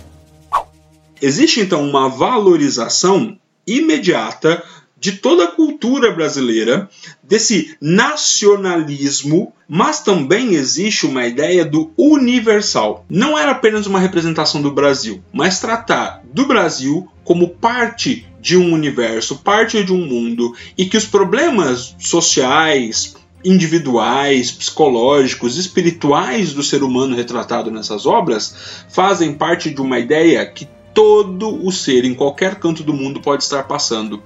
Existe 1.20 1.60
então 1.60 1.82
uma 1.82 2.08
valorização 2.08 3.36
imediata 3.66 4.62
de 5.00 5.12
toda 5.12 5.44
a 5.44 5.52
cultura 5.52 6.10
brasileira, 6.10 6.88
desse 7.22 7.76
nacionalismo, 7.80 9.52
mas 9.68 10.00
também 10.00 10.54
existe 10.54 11.06
uma 11.06 11.26
ideia 11.26 11.64
do 11.64 11.92
universal. 11.96 13.04
Não 13.08 13.38
era 13.38 13.52
apenas 13.52 13.86
uma 13.86 14.00
representação 14.00 14.60
do 14.60 14.72
Brasil, 14.72 15.22
mas 15.32 15.60
tratar 15.60 16.22
do 16.32 16.46
Brasil 16.46 17.08
como 17.22 17.50
parte 17.50 18.26
de 18.40 18.56
um 18.56 18.72
universo, 18.72 19.38
parte 19.38 19.82
de 19.84 19.92
um 19.92 20.06
mundo, 20.06 20.54
e 20.76 20.86
que 20.86 20.96
os 20.96 21.04
problemas 21.04 21.94
sociais, 21.98 23.14
individuais, 23.44 24.50
psicológicos, 24.50 25.56
espirituais 25.56 26.52
do 26.52 26.62
ser 26.62 26.82
humano 26.82 27.14
retratado 27.14 27.70
nessas 27.70 28.06
obras 28.06 28.84
fazem 28.88 29.34
parte 29.34 29.70
de 29.70 29.80
uma 29.80 29.98
ideia 29.98 30.44
que 30.46 30.66
todo 30.94 31.64
o 31.64 31.70
ser 31.70 32.04
em 32.04 32.14
qualquer 32.14 32.56
canto 32.56 32.82
do 32.82 32.92
mundo 32.92 33.20
pode 33.20 33.44
estar 33.44 33.62
passando. 33.64 34.22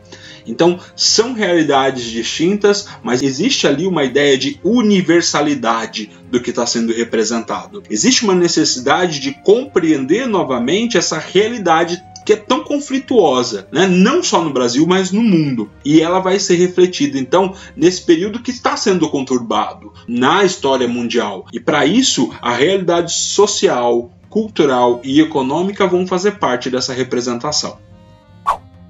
Então, 0.47 0.79
são 0.97 1.33
realidades 1.33 2.05
distintas, 2.05 2.89
mas 3.03 3.23
existe 3.23 3.67
ali 3.67 3.87
uma 3.87 4.05
ideia 4.05 4.37
de 4.37 4.59
universalidade 4.65 6.11
do 6.31 6.41
que 6.41 6.51
está 6.51 6.67
sendo 6.67 6.93
representado. 6.93 7.83
Existe 7.89 8.25
uma 8.25 8.35
necessidade 8.35 9.21
de 9.21 9.33
compreender 9.45 10.27
novamente 10.27 10.97
essa 10.99 11.19
realidade 11.19 12.03
que 12.25 12.33
é 12.33 12.37
tão 12.37 12.63
conflituosa, 12.63 13.67
né? 13.73 13.87
não 13.87 14.23
só 14.23 14.43
no 14.43 14.53
Brasil, 14.53 14.87
mas 14.87 15.11
no 15.11 15.23
mundo. 15.23 15.71
E 15.85 16.01
ela 16.01 16.21
vai 16.21 16.39
ser 16.39 16.55
refletida, 16.57 17.19
então, 17.19 17.55
nesse 17.77 18.03
período 18.03 18.41
que 18.41 18.51
está 18.51 18.77
sendo 18.77 19.09
conturbado 19.09 19.93
na 20.07 20.45
história 20.45 20.87
mundial. 20.87 21.47
E 21.53 21.59
para 21.59 21.85
isso, 21.85 22.33
a 22.41 22.55
realidade 22.55 23.13
social, 23.13 24.13
cultural 24.33 25.03
e 25.05 25.21
econômica 25.21 25.87
vão 25.87 26.07
fazer 26.07 26.39
parte 26.39 26.71
dessa 26.71 26.95
representação. 26.95 27.77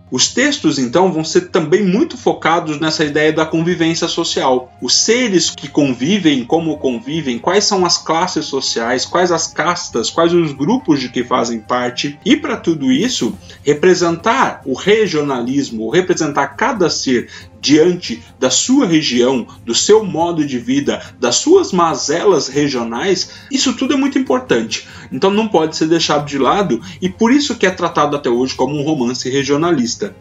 Os 0.09 0.29
textos, 0.29 0.79
então, 0.79 1.11
vão 1.11 1.25
ser 1.25 1.49
também 1.49 1.83
muito 1.83 2.19
focados 2.19 2.79
nessa 2.79 3.03
ideia 3.03 3.33
da 3.33 3.47
convivência 3.47 4.07
social. 4.07 4.71
Os 4.81 4.95
seres 4.95 5.51
que 5.51 5.67
convivem, 5.67 6.45
como 6.45 6.77
convivem, 6.77 7.39
quais 7.39 7.65
são 7.65 7.85
as 7.85 7.97
classes 7.97 8.45
sociais, 8.45 9.07
quais 9.07 9.33
as 9.33 9.47
castas, 9.47 10.11
quais 10.11 10.35
os 10.35 10.53
grupos 10.53 11.01
de 11.01 11.09
que 11.09 11.25
fazem 11.25 11.61
parte. 11.61 12.21
E 12.27 12.37
para 12.37 12.59
tudo 12.59 12.93
isso, 12.93 13.37
representar 13.65 14.61
o 14.67 14.75
regionalismo, 14.75 15.89
representar 15.89 16.49
cada 16.49 16.91
ser 16.91 17.29
diante 17.63 18.21
da 18.41 18.51
sua 18.51 18.85
região, 18.87 19.47
do 19.65 19.73
seu 19.73 20.05
modo 20.05 20.45
de 20.45 20.59
vida, 20.59 21.01
das 21.21 21.37
suas 21.37 21.73
mazelas 21.73 22.49
regionais, 22.49 23.31
isso 23.53 23.73
tudo 23.75 23.95
é 23.95 23.97
muito 23.97 24.19
importante. 24.19 24.89
Então 25.13 25.31
não 25.31 25.47
pode 25.47 25.77
ser 25.77 25.87
deixado 25.87 26.27
de 26.27 26.39
lado 26.39 26.81
e 27.01 27.09
por 27.09 27.31
isso 27.33 27.55
que 27.55 27.65
é 27.65 27.71
tratado 27.71 28.17
até 28.17 28.29
hoje 28.29 28.57
como 28.57 28.77
um 28.77 28.83
romance 28.83 29.31
regionalista 29.31 30.15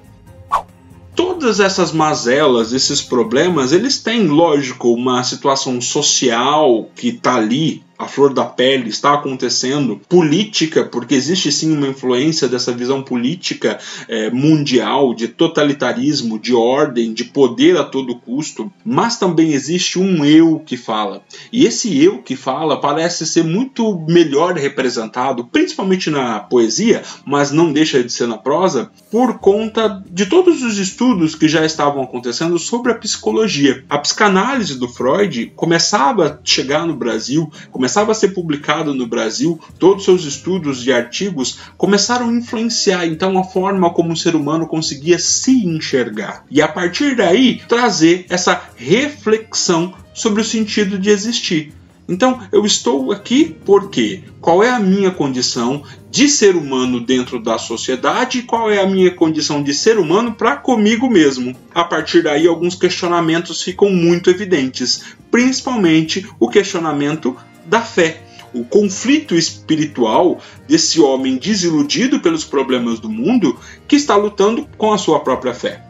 todas 1.13 1.59
essas 1.59 1.91
mazelas, 1.91 2.71
esses 2.71 3.01
problemas, 3.01 3.71
eles 3.71 3.99
têm, 3.99 4.27
lógico, 4.27 4.93
uma 4.93 5.23
situação 5.23 5.81
social 5.81 6.89
que 6.95 7.09
está 7.09 7.35
ali 7.35 7.83
a 8.01 8.07
flor 8.07 8.33
da 8.33 8.43
pele 8.43 8.89
está 8.89 9.13
acontecendo, 9.13 10.01
política, 10.09 10.83
porque 10.83 11.13
existe 11.13 11.51
sim 11.51 11.71
uma 11.71 11.87
influência 11.87 12.47
dessa 12.47 12.71
visão 12.71 13.03
política 13.03 13.77
é, 14.07 14.31
mundial, 14.31 15.13
de 15.13 15.27
totalitarismo, 15.27 16.39
de 16.39 16.53
ordem, 16.53 17.13
de 17.13 17.25
poder 17.25 17.77
a 17.77 17.83
todo 17.83 18.15
custo, 18.15 18.71
mas 18.83 19.19
também 19.19 19.53
existe 19.53 19.99
um 19.99 20.25
eu 20.25 20.59
que 20.65 20.75
fala. 20.75 21.21
E 21.51 21.65
esse 21.65 22.01
eu 22.03 22.23
que 22.23 22.35
fala 22.35 22.81
parece 22.81 23.25
ser 23.27 23.43
muito 23.43 24.03
melhor 24.07 24.55
representado, 24.55 25.45
principalmente 25.45 26.09
na 26.09 26.39
poesia, 26.39 27.03
mas 27.23 27.51
não 27.51 27.71
deixa 27.71 28.03
de 28.03 28.11
ser 28.11 28.27
na 28.27 28.37
prosa, 28.37 28.89
por 29.11 29.37
conta 29.37 30.03
de 30.09 30.25
todos 30.25 30.63
os 30.63 30.79
estudos 30.79 31.35
que 31.35 31.47
já 31.47 31.63
estavam 31.63 32.01
acontecendo 32.01 32.57
sobre 32.57 32.91
a 32.91 32.95
psicologia. 32.95 33.83
A 33.87 33.99
psicanálise 33.99 34.79
do 34.79 34.87
Freud 34.87 35.53
começava 35.55 36.25
a 36.25 36.37
chegar 36.43 36.87
no 36.87 36.95
Brasil, 36.95 37.51
começava 37.71 37.90
começava 37.91 38.13
a 38.13 38.15
ser 38.15 38.29
publicado 38.29 38.93
no 38.93 39.05
Brasil, 39.05 39.59
todos 39.77 39.97
os 39.97 40.05
seus 40.05 40.23
estudos 40.23 40.87
e 40.87 40.93
artigos 40.93 41.59
começaram 41.75 42.29
a 42.29 42.33
influenciar 42.33 43.05
então 43.05 43.37
a 43.37 43.43
forma 43.43 43.89
como 43.89 44.13
o 44.13 44.17
ser 44.17 44.33
humano 44.33 44.65
conseguia 44.65 45.19
se 45.19 45.65
enxergar. 45.65 46.45
E 46.49 46.61
a 46.61 46.69
partir 46.69 47.17
daí 47.17 47.61
trazer 47.67 48.25
essa 48.29 48.61
reflexão 48.77 49.93
sobre 50.13 50.41
o 50.41 50.45
sentido 50.45 50.97
de 50.97 51.09
existir. 51.09 51.73
Então, 52.07 52.39
eu 52.51 52.65
estou 52.65 53.11
aqui 53.11 53.55
porque 53.65 54.23
qual 54.39 54.63
é 54.63 54.69
a 54.69 54.79
minha 54.79 55.11
condição 55.11 55.83
de 56.09 56.27
ser 56.27 56.55
humano 56.55 56.99
dentro 56.99 57.41
da 57.41 57.57
sociedade 57.57 58.39
e 58.39 58.43
qual 58.43 58.69
é 58.71 58.81
a 58.81 58.87
minha 58.87 59.11
condição 59.11 59.61
de 59.61 59.73
ser 59.73 59.97
humano 59.97 60.33
para 60.33 60.57
comigo 60.57 61.09
mesmo. 61.09 61.55
A 61.73 61.83
partir 61.83 62.23
daí, 62.23 62.47
alguns 62.47 62.75
questionamentos 62.75 63.61
ficam 63.61 63.89
muito 63.89 64.29
evidentes, 64.29 65.15
principalmente 65.29 66.27
o 66.39 66.49
questionamento 66.49 67.37
da 67.71 67.81
fé. 67.81 68.21
O 68.53 68.65
conflito 68.65 69.33
espiritual 69.33 70.41
desse 70.67 70.99
homem 70.99 71.37
desiludido 71.37 72.19
pelos 72.19 72.43
problemas 72.43 72.99
do 72.99 73.09
mundo 73.09 73.57
que 73.87 73.95
está 73.95 74.17
lutando 74.17 74.67
com 74.77 74.91
a 74.91 74.97
sua 74.97 75.21
própria 75.21 75.53
fé. 75.53 75.81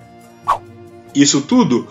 Isso 1.15 1.41
tudo 1.41 1.88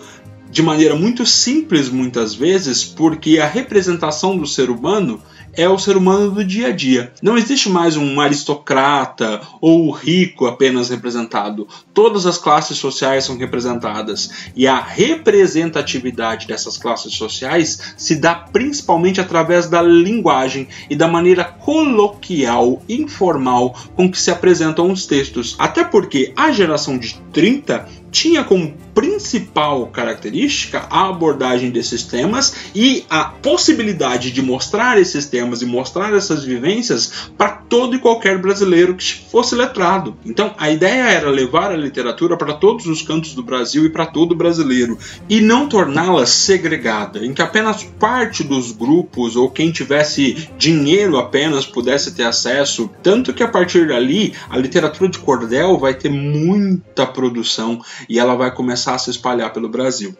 de 0.49 0.63
maneira 0.63 0.95
muito 0.95 1.25
simples, 1.25 1.89
muitas 1.89 2.33
vezes, 2.33 2.85
porque 2.85 3.37
a 3.37 3.45
representação 3.45 4.37
do 4.37 4.47
ser 4.47 4.69
humano 4.69 5.21
é 5.53 5.67
o 5.67 5.77
ser 5.77 5.97
humano 5.97 6.31
do 6.31 6.43
dia 6.43 6.67
a 6.67 6.71
dia. 6.71 7.11
Não 7.21 7.37
existe 7.37 7.69
mais 7.69 7.97
um 7.97 8.19
aristocrata 8.19 9.41
ou 9.59 9.91
rico 9.91 10.45
apenas 10.45 10.89
representado. 10.89 11.67
Todas 11.93 12.25
as 12.25 12.37
classes 12.37 12.77
sociais 12.77 13.25
são 13.25 13.37
representadas 13.37 14.51
e 14.55 14.67
a 14.67 14.79
representatividade 14.79 16.47
dessas 16.47 16.77
classes 16.77 17.13
sociais 17.13 17.93
se 17.97 18.15
dá 18.15 18.35
principalmente 18.35 19.19
através 19.19 19.67
da 19.67 19.81
linguagem 19.81 20.67
e 20.89 20.95
da 20.95 21.07
maneira 21.07 21.43
coloquial, 21.43 22.81
informal 22.87 23.75
com 23.95 24.09
que 24.09 24.19
se 24.19 24.31
apresentam 24.31 24.91
os 24.91 25.05
textos. 25.05 25.55
Até 25.59 25.83
porque 25.83 26.33
a 26.35 26.51
geração 26.51 26.97
de 26.97 27.15
30 27.33 28.00
tinha 28.11 28.43
como 28.43 28.75
principal 28.93 29.87
característica 29.87 30.85
a 30.89 31.07
abordagem 31.07 31.71
desses 31.71 32.03
temas 32.03 32.53
e 32.75 33.05
a 33.09 33.23
possibilidade 33.23 34.31
de 34.31 34.41
mostrar 34.41 34.99
esses 34.99 35.25
temas 35.25 35.61
e 35.61 35.65
mostrar 35.65 36.13
essas 36.13 36.43
vivências 36.43 37.29
para 37.37 37.49
todo 37.49 37.95
e 37.95 37.99
qualquer 37.99 38.37
brasileiro 38.37 38.95
que 38.95 39.25
fosse 39.31 39.55
letrado. 39.55 40.17
Então, 40.25 40.53
a 40.57 40.69
ideia 40.69 41.03
era 41.03 41.29
levar 41.29 41.71
a 41.71 41.77
literatura 41.77 42.35
para 42.35 42.53
todos 42.53 42.85
os 42.85 43.01
cantos 43.01 43.33
do 43.33 43.41
Brasil 43.41 43.85
e 43.85 43.89
para 43.89 44.05
todo 44.05 44.35
brasileiro 44.35 44.97
e 45.29 45.39
não 45.39 45.69
torná-la 45.69 46.25
segregada, 46.25 47.25
em 47.25 47.33
que 47.33 47.41
apenas 47.41 47.83
parte 47.83 48.43
dos 48.43 48.71
grupos 48.71 49.35
ou 49.35 49.49
quem 49.49 49.71
tivesse 49.71 50.49
dinheiro 50.57 51.17
apenas 51.17 51.65
pudesse 51.65 52.13
ter 52.13 52.23
acesso, 52.23 52.89
tanto 53.01 53.33
que 53.33 53.43
a 53.43 53.47
partir 53.47 53.87
dali 53.87 54.33
a 54.49 54.57
literatura 54.57 55.09
de 55.09 55.19
cordel 55.19 55.77
vai 55.77 55.93
ter 55.93 56.09
muita 56.09 57.05
produção 57.05 57.81
e 58.07 58.19
ela 58.19 58.35
vai 58.35 58.53
começar 58.53 58.95
a 58.95 58.97
se 58.97 59.09
espalhar 59.09 59.51
pelo 59.53 59.69
Brasil. 59.69 60.15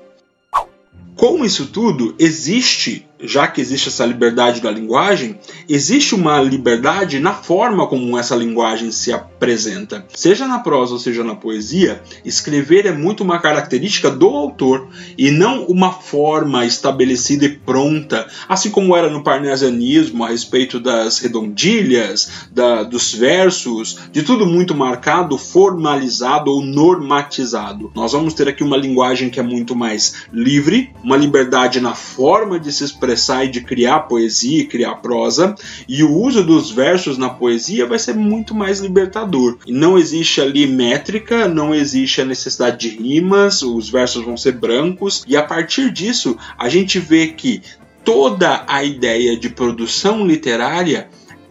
Com 1.15 1.44
isso 1.46 1.67
tudo, 1.67 2.15
existe 2.17 3.08
já 3.23 3.47
que 3.47 3.62
existe 3.62 3.89
essa 3.89 4.05
liberdade 4.05 4.62
da 4.62 4.71
linguagem, 4.71 5.38
existe 5.69 6.15
uma 6.15 6.41
liberdade 6.41 7.19
na 7.19 7.34
forma 7.34 7.88
como 7.88 8.17
essa 8.17 8.36
linguagem 8.36 8.91
se 8.91 9.12
apresenta. 9.12 10.05
Seja 10.13 10.47
na 10.47 10.60
prosa 10.60 10.93
ou 10.93 10.99
seja 10.99 11.23
na 11.23 11.36
poesia, 11.36 12.01
escrever 12.25 12.86
é 12.86 12.91
muito 12.91 13.23
uma 13.23 13.39
característica 13.39 14.10
do 14.10 14.27
autor 14.27 14.89
e 15.17 15.31
não 15.31 15.65
uma 15.65 15.91
forma 15.91 16.65
estabelecida 16.65 17.45
e 17.45 17.49
pronta, 17.49 18.27
assim 18.47 18.69
como 18.69 18.95
era 18.95 19.10
no 19.10 19.23
parnasianismo 19.23 20.23
a 20.23 20.29
respeito 20.29 20.79
das 20.79 21.19
redondilhas, 21.19 22.47
da, 22.51 22.84
dos 22.84 23.13
versos, 23.13 23.99
de 24.12 24.23
tudo 24.23 24.45
muito 24.45 24.75
marcado, 24.75 25.38
formalizado 25.38 26.51
ou 26.51 26.62
normatizado. 26.62 27.91
Nós 27.95 28.12
vamos 28.13 28.34
ter 28.34 28.47
aqui 28.47 28.63
uma 28.63 28.77
linguagem 28.77 29.29
que 29.29 29.39
é 29.39 29.43
muito 29.43 29.75
mais 29.75 30.25
livre, 30.34 30.91
uma 31.03 31.17
liberdade 31.17 31.79
na 31.79 31.93
forma 31.93 32.60
de 32.60 32.71
se 32.71 32.84
expressar 32.84 33.11
expressar 33.12 33.45
e 33.45 33.50
de 33.50 33.62
criar 33.62 34.02
poesia, 34.02 34.65
criar 34.65 34.95
prosa, 34.95 35.56
e 35.88 36.04
o 36.04 36.12
uso 36.12 36.43
dos 36.43 36.71
versos 36.71 37.17
na 37.17 37.30
poesia 37.30 37.86
vai 37.86 38.00
ser 38.00 38.15
muito 38.15 38.56
mais 38.56 38.80
libertador. 38.80 39.58
E 39.65 39.71
não 39.71 39.97
existe 39.97 40.39
ali 40.39 40.65
métrica, 40.65 41.47
não 41.47 41.74
existe 41.74 42.21
a 42.21 42.26
necessidade 42.26 42.89
de 42.89 42.97
rimas, 42.97 43.62
os 43.62 43.89
versos 43.89 44.24
vão 44.24 44.38
ser 44.38 44.54
brancos, 44.54 45.24
e 45.28 45.36
a 45.36 45.43
partir 45.43 45.91
disso 45.91 46.38
a 46.58 46.69
gente 46.69 47.00
vê 47.00 47.28
que 47.28 47.62
toda 48.04 48.63
a 48.67 48.84
ideia 48.84 49.38
de 49.38 49.50
produção 49.50 50.26
literária 50.26 51.08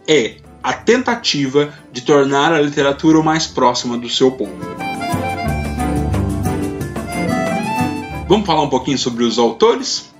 é 0.07 0.35
a 0.63 0.73
tentativa 0.73 1.73
de 1.91 2.01
tornar 2.01 2.53
a 2.53 2.61
literatura 2.61 3.19
o 3.19 3.23
mais 3.23 3.47
próxima 3.47 3.97
do 3.97 4.09
seu 4.09 4.31
povo. 4.31 4.59
Vamos 8.27 8.45
falar 8.45 8.61
um 8.61 8.69
pouquinho 8.69 8.97
sobre 8.97 9.23
os 9.23 9.37
autores? 9.37 10.11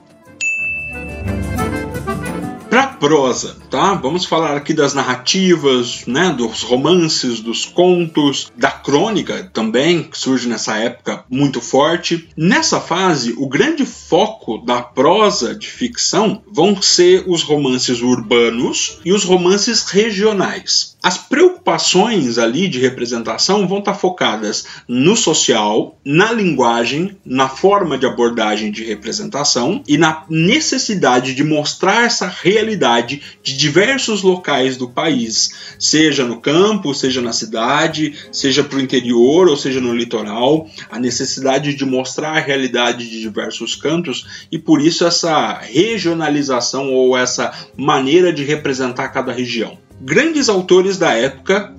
Prosa, 3.01 3.55
tá? 3.71 3.93
Vamos 3.93 4.25
falar 4.25 4.57
aqui 4.57 4.73
das 4.73 4.93
narrativas, 4.93 6.03
né, 6.05 6.35
dos 6.37 6.61
romances, 6.61 7.39
dos 7.39 7.63
contos, 7.65 8.51
da 8.57 8.69
crônica 8.69 9.49
também, 9.53 10.03
que 10.03 10.17
surge 10.17 10.47
nessa 10.47 10.77
época 10.77 11.23
muito 11.29 11.61
forte. 11.61 12.27
Nessa 12.35 12.81
fase, 12.81 13.33
o 13.37 13.47
grande 13.47 13.85
foco 13.85 14.57
da 14.57 14.81
prosa 14.81 15.55
de 15.55 15.67
ficção 15.67 16.43
vão 16.51 16.81
ser 16.81 17.23
os 17.27 17.43
romances 17.43 18.01
urbanos 18.01 18.99
e 19.05 19.13
os 19.13 19.23
romances 19.23 19.85
regionais. 19.85 20.97
As 21.01 21.17
preocupações 21.17 22.37
ali 22.37 22.67
de 22.67 22.79
representação 22.79 23.67
vão 23.67 23.79
estar 23.79 23.95
focadas 23.95 24.65
no 24.87 25.15
social, 25.15 25.97
na 26.05 26.31
linguagem, 26.31 27.17
na 27.25 27.49
forma 27.49 27.97
de 27.97 28.05
abordagem 28.05 28.71
de 28.71 28.83
representação 28.83 29.81
e 29.87 29.97
na 29.97 30.25
necessidade 30.29 31.33
de 31.33 31.43
mostrar 31.43 32.03
essa 32.03 32.27
realidade 32.27 33.21
de 33.41 33.60
diversos 33.61 34.23
locais 34.23 34.75
do 34.75 34.89
país, 34.89 35.75
seja 35.77 36.25
no 36.25 36.41
campo, 36.41 36.95
seja 36.95 37.21
na 37.21 37.31
cidade, 37.31 38.15
seja 38.31 38.63
para 38.63 38.79
o 38.79 38.81
interior 38.81 39.47
ou 39.47 39.55
seja 39.55 39.79
no 39.79 39.93
litoral, 39.93 40.67
a 40.89 40.99
necessidade 40.99 41.75
de 41.75 41.85
mostrar 41.85 42.31
a 42.31 42.39
realidade 42.39 43.07
de 43.07 43.21
diversos 43.21 43.75
cantos 43.75 44.47
e 44.51 44.57
por 44.57 44.81
isso 44.81 45.05
essa 45.05 45.59
regionalização 45.59 46.91
ou 46.91 47.15
essa 47.15 47.51
maneira 47.77 48.33
de 48.33 48.43
representar 48.43 49.09
cada 49.09 49.31
região. 49.31 49.77
Grandes 50.01 50.49
autores 50.49 50.97
da 50.97 51.13
época, 51.13 51.71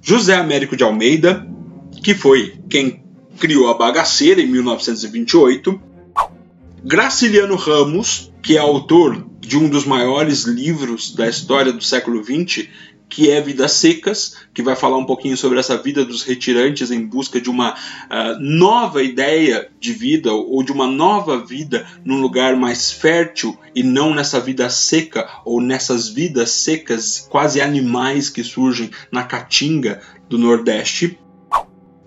José 0.00 0.36
Américo 0.36 0.76
de 0.76 0.84
Almeida, 0.84 1.44
que 2.00 2.14
foi 2.14 2.54
quem 2.70 3.02
criou 3.40 3.68
a 3.68 3.74
Bagaceira 3.74 4.40
em 4.40 4.46
1928, 4.46 5.80
Graciliano 6.84 7.56
Ramos, 7.56 8.32
que 8.40 8.56
é 8.56 8.60
autor 8.60 9.31
de 9.42 9.58
um 9.58 9.68
dos 9.68 9.84
maiores 9.84 10.44
livros 10.44 11.12
da 11.14 11.28
história 11.28 11.72
do 11.72 11.82
século 11.82 12.22
XX, 12.22 12.68
que 13.08 13.30
é 13.30 13.40
Vidas 13.40 13.72
Secas, 13.72 14.36
que 14.54 14.62
vai 14.62 14.74
falar 14.74 14.96
um 14.96 15.04
pouquinho 15.04 15.36
sobre 15.36 15.58
essa 15.58 15.76
vida 15.76 16.02
dos 16.04 16.22
retirantes 16.22 16.90
em 16.90 17.04
busca 17.04 17.40
de 17.40 17.50
uma 17.50 17.74
uh, 17.74 18.40
nova 18.40 19.02
ideia 19.02 19.68
de 19.78 19.92
vida 19.92 20.32
ou 20.32 20.62
de 20.62 20.72
uma 20.72 20.86
nova 20.86 21.44
vida 21.44 21.86
num 22.04 22.20
lugar 22.20 22.56
mais 22.56 22.90
fértil 22.90 23.58
e 23.74 23.82
não 23.82 24.14
nessa 24.14 24.40
vida 24.40 24.70
seca 24.70 25.28
ou 25.44 25.60
nessas 25.60 26.08
vidas 26.08 26.52
secas, 26.52 27.26
quase 27.28 27.60
animais 27.60 28.30
que 28.30 28.42
surgem 28.42 28.90
na 29.10 29.24
caatinga 29.24 30.00
do 30.28 30.38
Nordeste. 30.38 31.18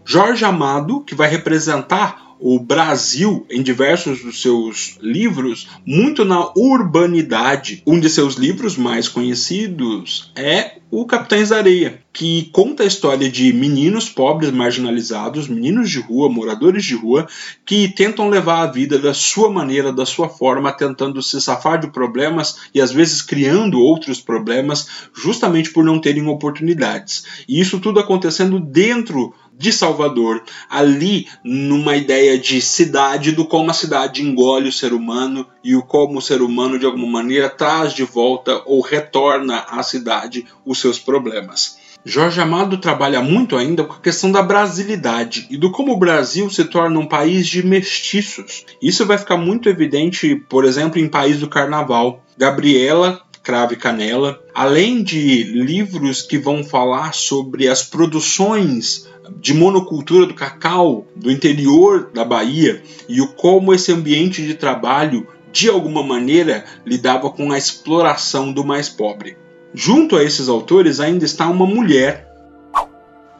Jorge 0.04 0.45
Amado, 0.45 1.02
que 1.02 1.13
vai 1.13 1.30
representar 1.30 2.25
o 2.39 2.60
Brasil 2.60 3.45
em 3.50 3.62
diversos 3.62 4.21
dos 4.21 4.41
seus 4.41 4.98
livros 5.02 5.67
muito 5.86 6.26
na 6.26 6.52
urbanidade. 6.56 7.82
Um 7.86 8.00
de 8.00 8.10
seus 8.10 8.36
livros 8.36 8.78
mais 8.78 9.08
conhecidos 9.08 10.32
é 10.36 10.80
O 10.91 11.06
Capitães 11.06 11.50
da 11.50 11.58
Areia, 11.58 12.02
que 12.13 12.50
conta 12.52 12.84
a 12.84 12.86
história 12.86 13.30
de 13.30 13.52
meninos 13.52 14.10
pobres 14.10 14.52
marginalizados, 14.52 15.48
meninos 15.48 15.89
de 15.89 16.00
rua, 16.00 16.30
moradores 16.30 16.86
de 16.86 16.95
rua, 16.95 17.28
que 17.65 17.89
tentam 17.89 18.30
levar 18.30 18.62
a 18.62 18.71
vida 18.71 18.98
da 18.98 19.13
sua 19.13 19.50
maneira, 19.50 19.91
da 19.91 20.06
sua 20.06 20.30
forma, 20.30 20.71
tentando 20.71 21.21
se 21.21 21.41
safar 21.41 21.80
de 21.80 21.88
problemas 21.88 22.69
e 22.74 22.80
às 22.80 22.91
vezes 22.91 23.21
criando 23.21 23.80
outros 23.80 24.21
problemas, 24.21 24.88
justamente 25.13 25.71
por 25.71 25.84
não 25.84 26.00
terem 26.00 26.28
oportunidades. 26.28 27.26
E 27.48 27.60
isso 27.60 27.80
tudo 27.80 28.00
acontecendo 28.00 28.60
dentro 28.60 29.34
de 29.58 29.72
Salvador, 29.72 30.44
ali 30.70 31.28
numa 31.44 31.96
ideia 31.96 32.38
de 32.38 32.62
cidade, 32.62 33.32
do 33.32 33.46
como 33.46 33.72
a 33.72 33.74
cidade 33.74 34.22
engole 34.22 34.70
o 34.70 34.74
ser 34.74 34.94
humano 34.94 35.48
e 35.63 35.76
o 35.76 35.82
como 35.82 36.20
o 36.20 36.22
ser 36.22 36.41
humano 36.41 36.78
de 36.78 36.86
alguma 36.86 37.08
maneira 37.08 37.50
traz 37.50 37.94
de 37.94 38.04
volta 38.04 38.62
ou 38.65 38.82
retorna 38.82 39.65
à 39.70 39.82
cidade 39.84 40.46
os 40.65 40.80
seus 40.80 41.00
problemas. 41.00 41.78
Jorge 42.08 42.39
Amado 42.39 42.78
trabalha 42.78 43.20
muito 43.20 43.58
ainda 43.58 43.84
com 43.84 43.94
a 43.94 44.00
questão 44.00 44.32
da 44.32 44.44
brasilidade 44.44 45.48
e 45.50 45.58
do 45.58 45.72
como 45.72 45.91
o 45.91 45.98
Brasil 45.98 46.48
se 46.52 46.63
torna 46.65 47.00
um 47.00 47.08
país 47.08 47.48
de 47.48 47.65
mestiços. 47.65 48.63
Isso 48.80 49.08
vai 49.08 49.18
ficar 49.18 49.38
muito 49.38 49.68
evidente, 49.68 50.36
por 50.48 50.65
exemplo, 50.65 51.00
em 51.00 51.08
País 51.10 51.39
do 51.39 51.50
Carnaval. 51.50 52.24
Gabriela 52.38 53.22
Crave 53.46 53.76
Canela, 53.76 54.42
além 54.54 55.04
de 55.04 55.44
livros 55.44 56.24
que 56.24 56.36
vão 56.36 56.64
falar 56.64 57.14
sobre 57.14 57.68
as 57.68 57.84
produções 57.84 59.08
de 59.40 59.54
monocultura 59.54 60.26
do 60.26 60.34
cacau 60.34 61.06
do 61.16 61.32
interior 61.32 62.10
da 62.12 62.26
Bahia 62.26 62.82
e 63.08 63.22
o 63.22 63.28
como 63.28 63.72
esse 63.72 63.92
ambiente 63.92 64.46
de 64.46 64.56
trabalho 64.56 65.28
de 65.52 65.70
alguma 65.70 66.02
maneira 66.02 66.66
lidava 66.84 67.30
com 67.30 67.52
a 67.52 67.58
exploração 67.58 68.52
do 68.52 68.66
mais 68.66 68.90
pobre. 68.90 69.38
Junto 69.76 70.16
a 70.16 70.24
esses 70.24 70.50
autores 70.50 71.00
ainda 71.00 71.24
está 71.24 71.48
uma 71.48 71.68
mulher 71.68 72.25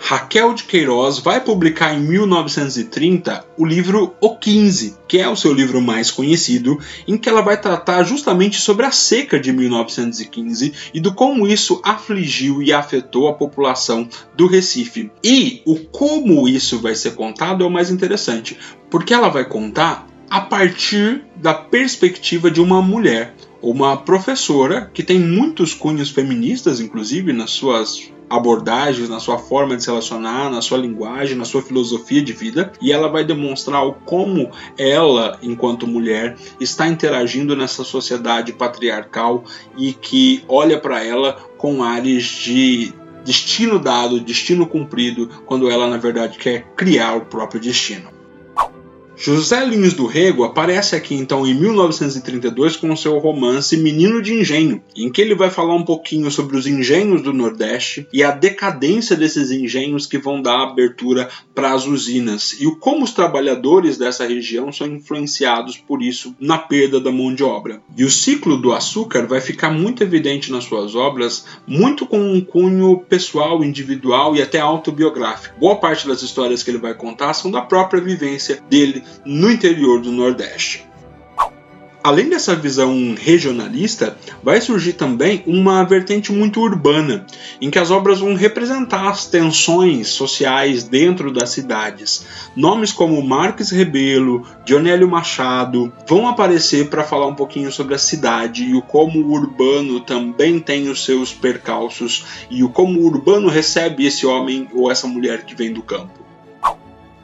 Raquel 0.08 0.54
de 0.54 0.66
Queiroz 0.66 1.18
vai 1.18 1.42
publicar 1.42 1.92
em 1.96 2.00
1930 2.00 3.44
o 3.58 3.66
livro 3.66 4.14
O 4.22 4.38
15, 4.38 4.98
que 5.08 5.18
é 5.18 5.28
o 5.28 5.36
seu 5.36 5.52
livro 5.52 5.82
mais 5.82 6.12
conhecido, 6.12 6.80
em 7.08 7.18
que 7.18 7.28
ela 7.28 7.42
vai 7.42 7.60
tratar 7.60 8.04
justamente 8.04 8.62
sobre 8.62 8.86
a 8.86 8.92
seca 8.92 9.40
de 9.40 9.52
1915 9.52 10.92
e 10.94 11.00
do 11.00 11.12
como 11.12 11.48
isso 11.48 11.82
afligiu 11.84 12.62
e 12.62 12.72
afetou 12.72 13.28
a 13.28 13.34
população 13.34 14.08
do 14.36 14.46
Recife. 14.46 15.10
E 15.24 15.64
o 15.66 15.76
como 15.76 16.48
isso 16.48 16.80
vai 16.80 16.94
ser 16.94 17.16
contado 17.16 17.64
é 17.64 17.68
o 17.68 17.72
mais 17.72 17.90
interessante, 17.90 18.60
porque 18.92 19.12
ela 19.12 19.30
vai 19.30 19.46
contar 19.46 20.06
a 20.30 20.40
partir 20.40 21.24
da 21.36 21.56
perspectiva 21.56 22.52
de 22.52 22.62
uma 22.62 22.80
mulher, 22.80 23.34
uma 23.66 23.98
professora 23.98 24.92
que 24.94 25.02
tem 25.02 25.20
muitos 25.20 25.74
cunhos 25.74 26.12
feministas, 26.12 26.80
inclusive 26.80 27.34
nas 27.34 27.50
suas 27.50 28.12
abordagens, 28.30 29.10
na 29.10 29.20
sua 29.20 29.40
forma 29.40 29.76
de 29.76 29.84
se 29.84 29.90
relacionar, 29.90 30.52
na 30.52 30.62
sua 30.62 30.78
linguagem, 30.78 31.36
na 31.36 31.46
sua 31.46 31.64
filosofia 31.64 32.22
de 32.22 32.32
vida, 32.32 32.72
e 32.80 32.92
ela 32.92 33.08
vai 33.08 33.24
demonstrar 33.24 33.84
como 34.06 34.52
ela, 34.78 35.40
enquanto 35.42 35.88
mulher, 35.88 36.38
está 36.60 36.88
interagindo 36.88 37.56
nessa 37.56 37.84
sociedade 37.84 38.54
patriarcal 38.54 39.44
e 39.76 39.94
que 39.94 40.44
olha 40.48 40.80
para 40.80 41.04
ela 41.04 41.34
com 41.58 41.84
ares 41.84 42.24
de 42.24 42.94
destino 43.24 43.80
dado, 43.80 44.20
destino 44.20 44.68
cumprido, 44.68 45.28
quando 45.48 45.70
ela 45.72 45.88
na 45.88 45.98
verdade 45.98 46.38
quer 46.38 46.68
criar 46.76 47.16
o 47.16 47.22
próprio 47.22 47.60
destino. 47.60 48.15
José 49.18 49.64
Lins 49.64 49.94
do 49.94 50.06
Rego 50.06 50.44
aparece 50.44 50.96
aqui 50.96 51.16
então 51.16 51.48
em 51.48 51.54
1932 51.54 52.76
com 52.76 52.96
seu 52.96 53.18
romance 53.18 53.78
Menino 53.78 54.22
de 54.22 54.34
Engenho, 54.34 54.82
em 54.96 55.10
que 55.10 55.22
ele 55.22 55.34
vai 55.34 55.50
falar 55.50 55.74
um 55.74 55.86
pouquinho 55.86 56.30
sobre 56.30 56.58
os 56.58 56.68
engenhos 56.68 57.22
do 57.22 57.32
Nordeste 57.32 58.08
e 58.12 58.22
a 58.24 58.32
decadência 58.32 59.16
desses 59.16 59.52
engenhos 59.52 60.06
que 60.06 60.18
vão 60.18 60.42
dar 60.42 60.64
abertura 60.64 61.30
para 61.54 61.74
as 61.74 61.86
usinas 61.86 62.58
e 62.60 62.68
o 62.68 62.76
como 62.76 63.06
os 63.06 63.14
trabalhadores 63.14 63.98
dessa 63.98 64.28
região 64.28 64.72
são 64.72 64.88
influenciados 64.88 65.78
por 65.78 66.02
isso 66.02 66.36
na 66.40 66.58
perda 66.58 67.00
da 67.00 67.12
mão 67.12 67.34
de 67.34 67.44
obra. 67.44 67.82
E 67.98 68.04
o 68.04 68.12
ciclo 68.12 68.58
do 68.58 68.74
açúcar 68.74 69.26
vai 69.26 69.40
ficar 69.40 69.72
muito 69.72 70.04
evidente 70.04 70.52
nas 70.52 70.66
suas 70.66 70.94
obras, 70.94 71.46
muito 71.66 72.06
com 72.06 72.20
um 72.20 72.42
cunho 72.42 73.00
pessoal, 73.08 73.64
individual 73.64 74.36
e 74.36 74.42
até 74.42 74.60
autobiográfico. 74.60 75.58
Boa 75.60 75.78
parte 75.78 76.08
das 76.08 76.22
histórias 76.22 76.62
que 76.62 76.70
ele 76.70 76.78
vai 76.78 76.94
contar 76.94 77.34
são 77.34 77.50
da 77.50 77.62
própria 77.62 78.02
vivência 78.02 78.62
dele 78.70 79.05
no 79.26 79.52
interior 79.52 80.02
do 80.02 80.12
Nordeste. 80.12 80.86
além 82.06 82.30
dessa 82.30 82.56
visão 82.56 83.16
regionalista, 83.20 84.16
vai 84.44 84.62
surgir 84.62 84.94
também 84.94 85.42
uma 85.48 85.84
vertente 85.84 86.32
muito 86.32 86.62
urbana, 86.62 87.26
em 87.60 87.72
que 87.72 87.80
as 87.80 87.90
obras 87.90 88.20
vão 88.20 88.36
representar 88.36 89.10
as 89.10 89.26
tensões 89.26 90.10
sociais 90.10 90.84
dentro 90.84 91.34
das 91.34 91.50
cidades. 91.50 92.24
Nomes 92.56 92.92
como 92.92 93.20
Marques 93.24 93.72
Rebelo, 93.72 94.46
Dionélio 94.64 95.10
Machado 95.10 95.92
vão 96.08 96.28
aparecer 96.28 96.92
para 96.92 97.04
falar 97.04 97.26
um 97.26 97.34
pouquinho 97.34 97.72
sobre 97.72 97.96
a 97.96 97.98
cidade 97.98 98.66
e 98.66 98.76
o 98.76 98.84
como 98.84 99.20
o 99.20 99.32
urbano 99.32 100.00
também 100.00 100.60
tem 100.60 100.88
os 100.90 101.04
seus 101.04 101.34
percalços 101.34 102.24
e 102.52 102.64
o 102.64 102.70
como 102.70 103.00
o 103.00 103.06
urbano 103.06 103.50
recebe 103.50 104.06
esse 104.06 104.28
homem 104.28 104.70
ou 104.76 104.92
essa 104.92 105.08
mulher 105.08 105.44
que 105.44 105.56
vem 105.56 105.74
do 105.74 105.82
campo. 105.82 106.25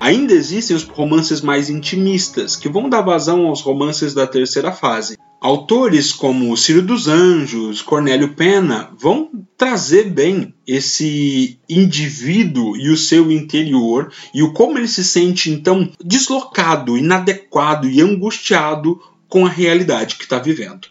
Ainda 0.02 0.34
existem 0.34 0.76
os 0.76 0.82
romances 0.82 1.42
mais 1.42 1.70
intimistas, 1.70 2.56
que 2.56 2.68
vão 2.68 2.90
dar 2.90 3.04
vazão 3.04 3.46
aos 3.46 3.62
romances 3.62 4.16
da 4.16 4.26
terceira 4.26 4.72
fase. 4.72 5.16
Autores 5.40 6.12
como 6.12 6.58
Ciro 6.58 6.82
dos 6.82 7.08
Anjos, 7.08 7.84
Cornélio 7.84 8.34
Pena 8.34 8.90
vão 8.98 9.30
trazer 9.56 10.10
bem 10.10 10.56
esse 10.66 11.60
indivíduo 11.70 12.76
e 12.76 12.90
o 12.90 12.98
seu 12.98 13.32
interior 13.32 14.12
e 14.34 14.42
o 14.42 14.54
como 14.54 14.76
ele 14.80 14.88
se 14.88 15.04
sente 15.04 15.52
então 15.52 15.88
deslocado, 16.04 16.98
inadequado 16.98 17.88
e 17.88 18.02
angustiado 18.02 19.00
com 19.30 19.46
a 19.46 19.50
realidade 19.50 20.16
que 20.16 20.24
está 20.24 20.40
vivendo. 20.40 20.88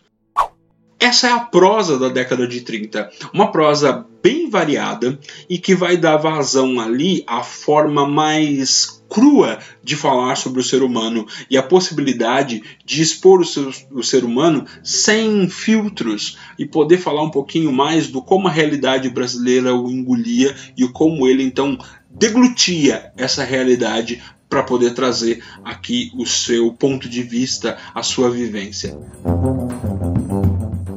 Essa 1.10 1.26
é 1.26 1.32
a 1.32 1.40
prosa 1.40 1.98
da 1.98 2.08
década 2.08 2.46
de 2.46 2.60
30, 2.60 3.10
uma 3.34 3.50
prosa 3.50 4.06
bem 4.22 4.48
variada 4.48 5.18
e 5.48 5.58
que 5.58 5.74
vai 5.74 5.96
dar 5.96 6.16
vazão 6.18 6.78
ali 6.78 7.24
à 7.26 7.42
forma 7.42 8.06
mais 8.06 9.02
crua 9.08 9.58
de 9.82 9.96
falar 9.96 10.36
sobre 10.36 10.60
o 10.60 10.62
ser 10.62 10.84
humano 10.84 11.26
e 11.50 11.58
a 11.58 11.64
possibilidade 11.64 12.62
de 12.84 13.02
expor 13.02 13.40
o, 13.40 13.44
seu, 13.44 13.72
o 13.90 14.04
ser 14.04 14.24
humano 14.24 14.64
sem 14.84 15.48
filtros 15.48 16.38
e 16.56 16.64
poder 16.64 16.98
falar 16.98 17.24
um 17.24 17.30
pouquinho 17.30 17.72
mais 17.72 18.06
do 18.06 18.22
como 18.22 18.46
a 18.46 18.52
realidade 18.52 19.10
brasileira 19.10 19.74
o 19.74 19.90
engolia 19.90 20.54
e 20.76 20.86
como 20.86 21.26
ele 21.26 21.42
então 21.42 21.76
deglutia 22.08 23.10
essa 23.16 23.42
realidade 23.42 24.22
para 24.48 24.62
poder 24.62 24.94
trazer 24.94 25.42
aqui 25.64 26.12
o 26.16 26.24
seu 26.24 26.72
ponto 26.72 27.08
de 27.08 27.24
vista, 27.24 27.78
a 27.92 28.02
sua 28.04 28.30
vivência. 28.30 28.96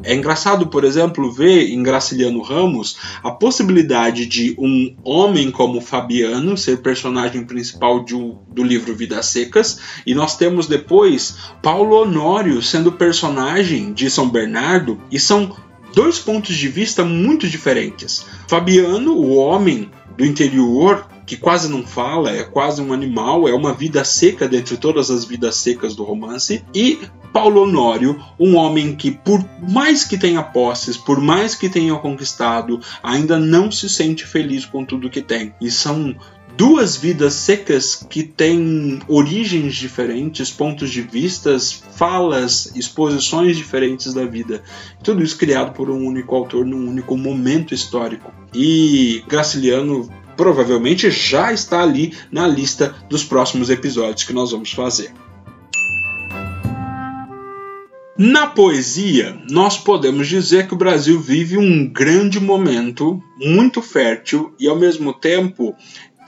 É 0.03 0.13
engraçado, 0.13 0.67
por 0.67 0.83
exemplo, 0.83 1.31
ver 1.31 1.69
em 1.69 1.81
Graciliano 1.81 2.41
Ramos 2.41 2.97
a 3.23 3.31
possibilidade 3.31 4.25
de 4.25 4.53
um 4.59 4.95
homem 5.03 5.49
como 5.49 5.79
Fabiano 5.79 6.57
ser 6.57 6.81
personagem 6.81 7.45
principal 7.45 8.03
do 8.03 8.63
livro 8.63 8.93
Vidas 8.93 9.27
Secas, 9.27 9.79
e 10.05 10.13
nós 10.13 10.35
temos 10.37 10.67
depois 10.67 11.37
Paulo 11.61 11.95
Honório 11.95 12.61
sendo 12.61 12.91
personagem 12.91 13.93
de 13.93 14.09
São 14.09 14.29
Bernardo, 14.29 14.99
e 15.09 15.19
são 15.19 15.55
dois 15.95 16.19
pontos 16.19 16.55
de 16.55 16.67
vista 16.67 17.05
muito 17.05 17.47
diferentes. 17.47 18.25
Fabiano, 18.47 19.13
o 19.13 19.35
homem 19.35 19.89
do 20.17 20.25
interior, 20.25 21.07
que 21.25 21.37
quase 21.37 21.69
não 21.69 21.85
fala, 21.85 22.31
é 22.31 22.43
quase 22.43 22.81
um 22.81 22.93
animal, 22.93 23.47
é 23.47 23.53
uma 23.53 23.73
vida 23.73 24.03
seca 24.03 24.47
dentre 24.47 24.77
todas 24.77 25.09
as 25.09 25.25
vidas 25.25 25.55
secas 25.55 25.95
do 25.95 26.03
romance, 26.03 26.63
e 26.73 26.99
Paulo 27.31 27.63
Honório, 27.63 28.23
um 28.39 28.55
homem 28.55 28.95
que, 28.95 29.09
por 29.09 29.43
mais 29.67 30.03
que 30.03 30.17
tenha 30.17 30.43
posses, 30.43 30.95
por 30.95 31.19
mais 31.19 31.55
que 31.55 31.67
tenha 31.67 31.95
conquistado, 31.95 32.79
ainda 33.01 33.39
não 33.39 33.71
se 33.71 33.89
sente 33.89 34.25
feliz 34.25 34.65
com 34.65 34.85
tudo 34.85 35.09
que 35.09 35.21
tem. 35.21 35.51
E 35.59 35.71
são 35.71 36.15
duas 36.55 36.95
vidas 36.95 37.33
secas 37.33 37.95
que 37.95 38.21
têm 38.21 38.99
origens 39.07 39.75
diferentes, 39.75 40.51
pontos 40.51 40.91
de 40.91 41.01
vistas, 41.01 41.83
falas, 41.95 42.71
exposições 42.75 43.57
diferentes 43.57 44.13
da 44.13 44.25
vida. 44.25 44.61
Tudo 45.03 45.23
isso 45.23 45.37
criado 45.37 45.73
por 45.73 45.89
um 45.89 46.05
único 46.05 46.35
autor 46.35 46.65
num 46.65 46.87
único 46.87 47.17
momento 47.17 47.73
histórico. 47.73 48.31
E 48.53 49.23
Graciliano 49.27 50.07
provavelmente 50.35 51.09
já 51.09 51.53
está 51.53 51.81
ali 51.81 52.13
na 52.31 52.47
lista 52.47 52.95
dos 53.09 53.23
próximos 53.23 53.69
episódios 53.69 54.23
que 54.23 54.33
nós 54.33 54.51
vamos 54.51 54.71
fazer. 54.71 55.11
Na 58.17 58.45
poesia, 58.45 59.41
nós 59.49 59.77
podemos 59.77 60.27
dizer 60.27 60.67
que 60.67 60.73
o 60.75 60.77
Brasil 60.77 61.19
vive 61.19 61.57
um 61.57 61.91
grande 61.91 62.39
momento, 62.39 63.21
muito 63.37 63.81
fértil 63.81 64.53
e 64.59 64.67
ao 64.67 64.77
mesmo 64.77 65.13
tempo 65.13 65.75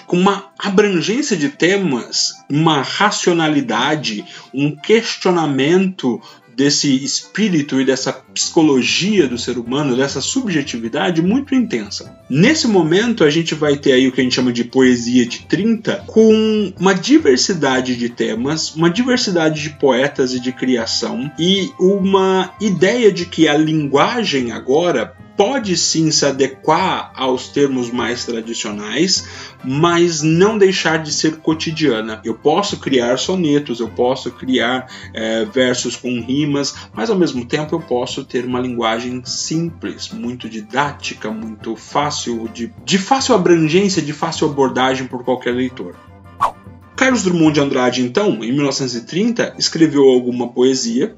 com 0.07 0.17
uma 0.17 0.51
abrangência 0.59 1.35
de 1.35 1.49
temas, 1.49 2.31
uma 2.49 2.81
racionalidade, 2.81 4.25
um 4.53 4.75
questionamento 4.75 6.21
desse 6.55 7.03
espírito 7.03 7.79
e 7.79 7.85
dessa 7.85 8.13
psicologia 8.13 9.27
do 9.27 9.37
ser 9.37 9.57
humano, 9.57 9.95
dessa 9.95 10.21
subjetividade 10.21 11.21
muito 11.21 11.53
intensa. 11.53 12.17
Nesse 12.29 12.67
momento, 12.67 13.23
a 13.23 13.29
gente 13.29 13.53
vai 13.53 13.75
ter 13.75 13.93
aí 13.93 14.07
o 14.07 14.11
que 14.11 14.21
a 14.21 14.23
gente 14.23 14.35
chama 14.35 14.53
de 14.53 14.63
poesia 14.63 15.25
de 15.25 15.39
30, 15.41 16.03
com 16.07 16.73
uma 16.79 16.93
diversidade 16.93 17.95
de 17.95 18.09
temas, 18.09 18.75
uma 18.75 18.89
diversidade 18.89 19.61
de 19.61 19.69
poetas 19.71 20.33
e 20.33 20.39
de 20.39 20.51
criação, 20.51 21.31
e 21.37 21.69
uma 21.79 22.53
ideia 22.61 23.11
de 23.11 23.25
que 23.25 23.47
a 23.47 23.57
linguagem 23.57 24.51
agora 24.51 25.15
pode 25.37 25.75
sim 25.77 26.11
se 26.11 26.25
adequar 26.25 27.11
aos 27.15 27.49
termos 27.49 27.91
mais 27.91 28.25
tradicionais, 28.25 29.27
mas 29.63 30.21
não 30.21 30.57
deixar 30.57 31.01
de 31.01 31.11
ser 31.11 31.37
cotidiana. 31.37 32.21
Eu 32.23 32.35
posso 32.35 32.79
criar 32.79 33.17
sonetos, 33.17 33.79
eu 33.79 33.89
posso 33.89 34.31
criar 34.31 34.87
é, 35.13 35.45
versos 35.45 35.95
com 35.95 36.21
rimas, 36.21 36.75
mas 36.93 37.09
ao 37.09 37.17
mesmo 37.17 37.45
tempo 37.45 37.75
eu 37.75 37.79
posso 37.79 38.23
ter 38.23 38.45
uma 38.45 38.59
linguagem 38.59 39.21
simples, 39.25 40.09
muito 40.09 40.49
didática, 40.49 41.29
muito 41.31 41.75
fácil, 41.75 42.49
de, 42.53 42.71
de 42.83 42.97
fácil 42.97 43.35
abrangência, 43.35 44.01
de 44.01 44.13
fácil 44.13 44.47
abordagem 44.47 45.07
por 45.07 45.23
qualquer 45.23 45.53
leitor. 45.53 45.95
Carlos 46.95 47.23
Drummond 47.23 47.53
de 47.53 47.59
Andrade, 47.59 48.01
então, 48.01 48.41
em 48.43 48.53
1930, 48.53 49.55
escreveu 49.59 50.03
alguma 50.03 50.47
poesia. 50.47 51.15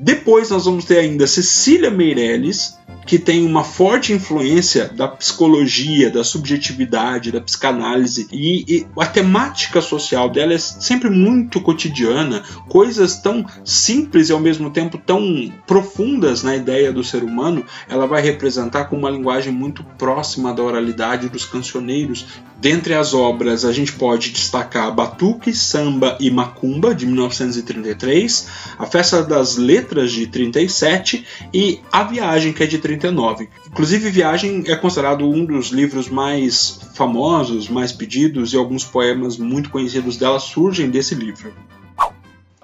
Depois 0.00 0.50
nós 0.50 0.64
vamos 0.64 0.84
ter 0.84 0.98
ainda 0.98 1.26
Cecília 1.26 1.90
Meirelles, 1.90 2.78
que 3.08 3.18
tem 3.18 3.46
uma 3.46 3.64
forte 3.64 4.12
influência 4.12 4.86
da 4.94 5.08
psicologia, 5.08 6.10
da 6.10 6.22
subjetividade, 6.22 7.32
da 7.32 7.40
psicanálise 7.40 8.28
e, 8.30 8.64
e, 8.68 8.86
a 8.98 9.06
temática 9.06 9.80
social 9.80 10.28
dela 10.28 10.52
é 10.52 10.58
sempre 10.58 11.08
muito 11.08 11.58
cotidiana, 11.58 12.42
coisas 12.68 13.16
tão 13.16 13.46
simples 13.64 14.28
e 14.28 14.32
ao 14.32 14.38
mesmo 14.38 14.70
tempo 14.70 14.98
tão 14.98 15.50
profundas 15.66 16.42
na 16.42 16.54
ideia 16.54 16.92
do 16.92 17.02
ser 17.02 17.24
humano, 17.24 17.64
ela 17.88 18.06
vai 18.06 18.20
representar 18.20 18.84
com 18.84 18.96
uma 18.96 19.08
linguagem 19.08 19.52
muito 19.52 19.82
próxima 19.96 20.52
da 20.52 20.62
oralidade 20.62 21.30
dos 21.30 21.46
cancioneiros. 21.46 22.26
Dentre 22.60 22.92
as 22.92 23.14
obras, 23.14 23.64
a 23.64 23.72
gente 23.72 23.92
pode 23.92 24.30
destacar 24.32 24.94
Batuque, 24.94 25.54
Samba 25.54 26.18
e 26.20 26.30
Macumba, 26.30 26.94
de 26.94 27.06
1933, 27.06 28.48
A 28.78 28.84
Festa 28.84 29.22
das 29.22 29.56
Letras, 29.56 29.87
de 30.12 30.26
37 30.26 31.24
e 31.52 31.80
A 31.90 32.04
Viagem, 32.04 32.52
que 32.52 32.62
é 32.62 32.66
de 32.66 32.78
39. 32.78 32.98
39. 33.08 33.48
Inclusive, 33.66 34.10
Viagem 34.10 34.64
é 34.66 34.76
considerado 34.76 35.28
um 35.28 35.44
dos 35.44 35.68
livros 35.68 36.08
mais 36.08 36.80
famosos, 36.94 37.68
mais 37.68 37.92
pedidos, 37.92 38.52
e 38.52 38.56
alguns 38.56 38.84
poemas 38.84 39.36
muito 39.36 39.70
conhecidos 39.70 40.16
dela 40.16 40.40
surgem 40.40 40.90
desse 40.90 41.14
livro. 41.14 41.52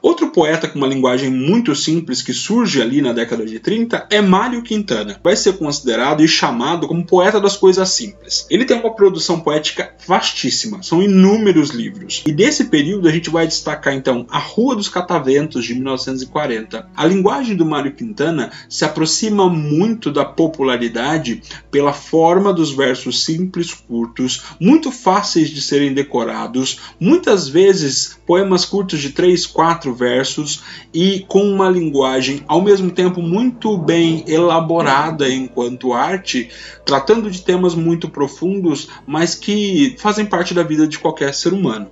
Outro 0.05 0.29
poeta 0.29 0.69
com 0.69 0.77
uma 0.77 0.87
linguagem 0.87 1.31
muito 1.31 1.75
simples 1.75 2.21
que 2.21 2.35
surge 2.35 2.83
ali 2.83 3.01
na 3.01 3.15
década 3.15 3.47
de 3.47 3.59
30 3.59 4.07
é 4.11 4.21
Mário 4.21 4.61
Quintana. 4.63 5.19
Vai 5.25 5.35
ser 5.35 5.55
considerado 5.55 6.23
e 6.23 6.29
chamado 6.29 6.87
como 6.87 7.07
poeta 7.07 7.41
das 7.41 7.57
coisas 7.57 7.89
simples. 7.89 8.47
Ele 8.51 8.67
tem 8.67 8.79
uma 8.79 8.95
produção 8.95 9.41
poética 9.41 9.95
vastíssima, 10.07 10.83
são 10.83 11.03
inúmeros 11.03 11.71
livros. 11.71 12.23
E 12.27 12.33
desse 12.33 12.65
período 12.65 13.09
a 13.09 13.11
gente 13.11 13.31
vai 13.31 13.47
destacar 13.47 13.95
então 13.95 14.27
A 14.29 14.39
Rua 14.39 14.77
dos 14.77 14.91
Cataventos 14.91 15.65
de 15.65 15.73
1940. 15.73 16.87
A 16.95 17.07
linguagem 17.07 17.57
do 17.57 17.65
Mário 17.65 17.95
Quintana 17.95 18.53
se 18.69 18.85
aproxima 18.85 19.49
muito 19.49 20.13
da 20.13 20.27
popularidade 20.27 21.41
pela 21.71 21.95
forma 21.95 22.53
dos 22.53 22.71
versos 22.71 23.25
simples, 23.25 23.73
curtos, 23.73 24.43
muito 24.61 24.93
fáceis 24.93 25.49
de 25.49 25.63
serem 25.63 25.95
decorados, 25.95 26.79
muitas 27.01 27.49
vezes 27.49 28.19
poemas 28.27 28.67
curtos 28.67 29.01
de 29.01 29.09
3, 29.09 29.47
4 29.47 29.94
versos 29.95 30.63
e 30.93 31.25
com 31.29 31.43
uma 31.43 31.71
linguagem 31.71 32.43
ao 32.47 32.61
mesmo 32.61 32.91
tempo 32.91 33.23
muito 33.23 33.79
bem 33.79 34.25
elaborada 34.27 35.29
enquanto 35.29 35.93
arte, 35.93 36.51
tratando 36.85 37.31
de 37.31 37.43
temas 37.43 37.75
muito 37.75 38.09
profundos, 38.09 38.89
mas 39.07 39.35
que 39.35 39.97
fazem 39.99 40.27
parte 40.27 40.53
da 40.53 40.63
vida 40.63 40.87
de 40.87 40.99
qualquer 40.99 41.33
ser 41.33 41.53
humano. 41.53 41.89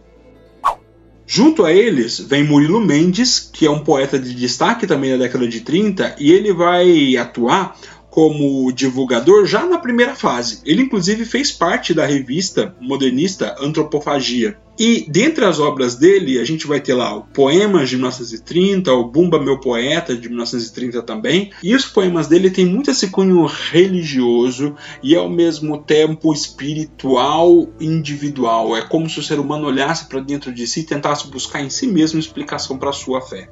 Junto 1.27 1.65
a 1.65 1.73
eles 1.73 2.19
vem 2.19 2.45
Murilo 2.45 2.81
Mendes, 2.81 3.38
que 3.41 3.65
é 3.65 3.71
um 3.71 3.79
poeta 3.79 4.19
de 4.19 4.35
destaque 4.35 4.87
também 4.87 5.12
da 5.12 5.17
década 5.17 5.49
de 5.49 5.61
30, 5.61 6.17
e 6.19 6.31
ele 6.31 6.53
vai 6.53 7.17
atuar 7.17 7.75
como 8.12 8.70
divulgador 8.70 9.46
já 9.46 9.64
na 9.64 9.79
primeira 9.79 10.14
fase. 10.14 10.61
Ele, 10.66 10.83
inclusive, 10.83 11.25
fez 11.25 11.51
parte 11.51 11.94
da 11.94 12.04
revista 12.04 12.77
modernista 12.79 13.56
Antropofagia. 13.58 14.58
E 14.79 15.06
dentre 15.08 15.46
as 15.46 15.58
obras 15.58 15.94
dele, 15.94 16.38
a 16.38 16.44
gente 16.44 16.67
vai 16.67 16.79
ter 16.79 16.92
lá 16.92 17.17
o 17.17 17.23
Poemas 17.23 17.88
de 17.88 17.96
1930, 17.96 18.92
o 18.92 19.08
Bumba 19.08 19.42
Meu 19.42 19.58
Poeta 19.58 20.15
de 20.15 20.29
1930 20.29 21.00
também. 21.02 21.52
E 21.63 21.75
os 21.75 21.87
poemas 21.87 22.27
dele 22.27 22.50
têm 22.50 22.67
muito 22.67 22.90
esse 22.90 23.08
cunho 23.08 23.46
religioso 23.46 24.75
e 25.02 25.17
ao 25.17 25.31
mesmo 25.31 25.79
tempo 25.79 26.35
espiritual 26.35 27.67
individual. 27.81 28.77
É 28.77 28.83
como 28.83 29.08
se 29.08 29.21
o 29.21 29.23
ser 29.23 29.38
humano 29.38 29.67
olhasse 29.67 30.06
para 30.06 30.21
dentro 30.21 30.52
de 30.52 30.67
si 30.67 30.81
e 30.81 30.85
tentasse 30.85 31.29
buscar 31.29 31.63
em 31.63 31.71
si 31.71 31.87
mesmo 31.87 32.21
explicação 32.21 32.77
para 32.77 32.90
a 32.90 32.94
sua 32.94 33.23
fé. 33.23 33.48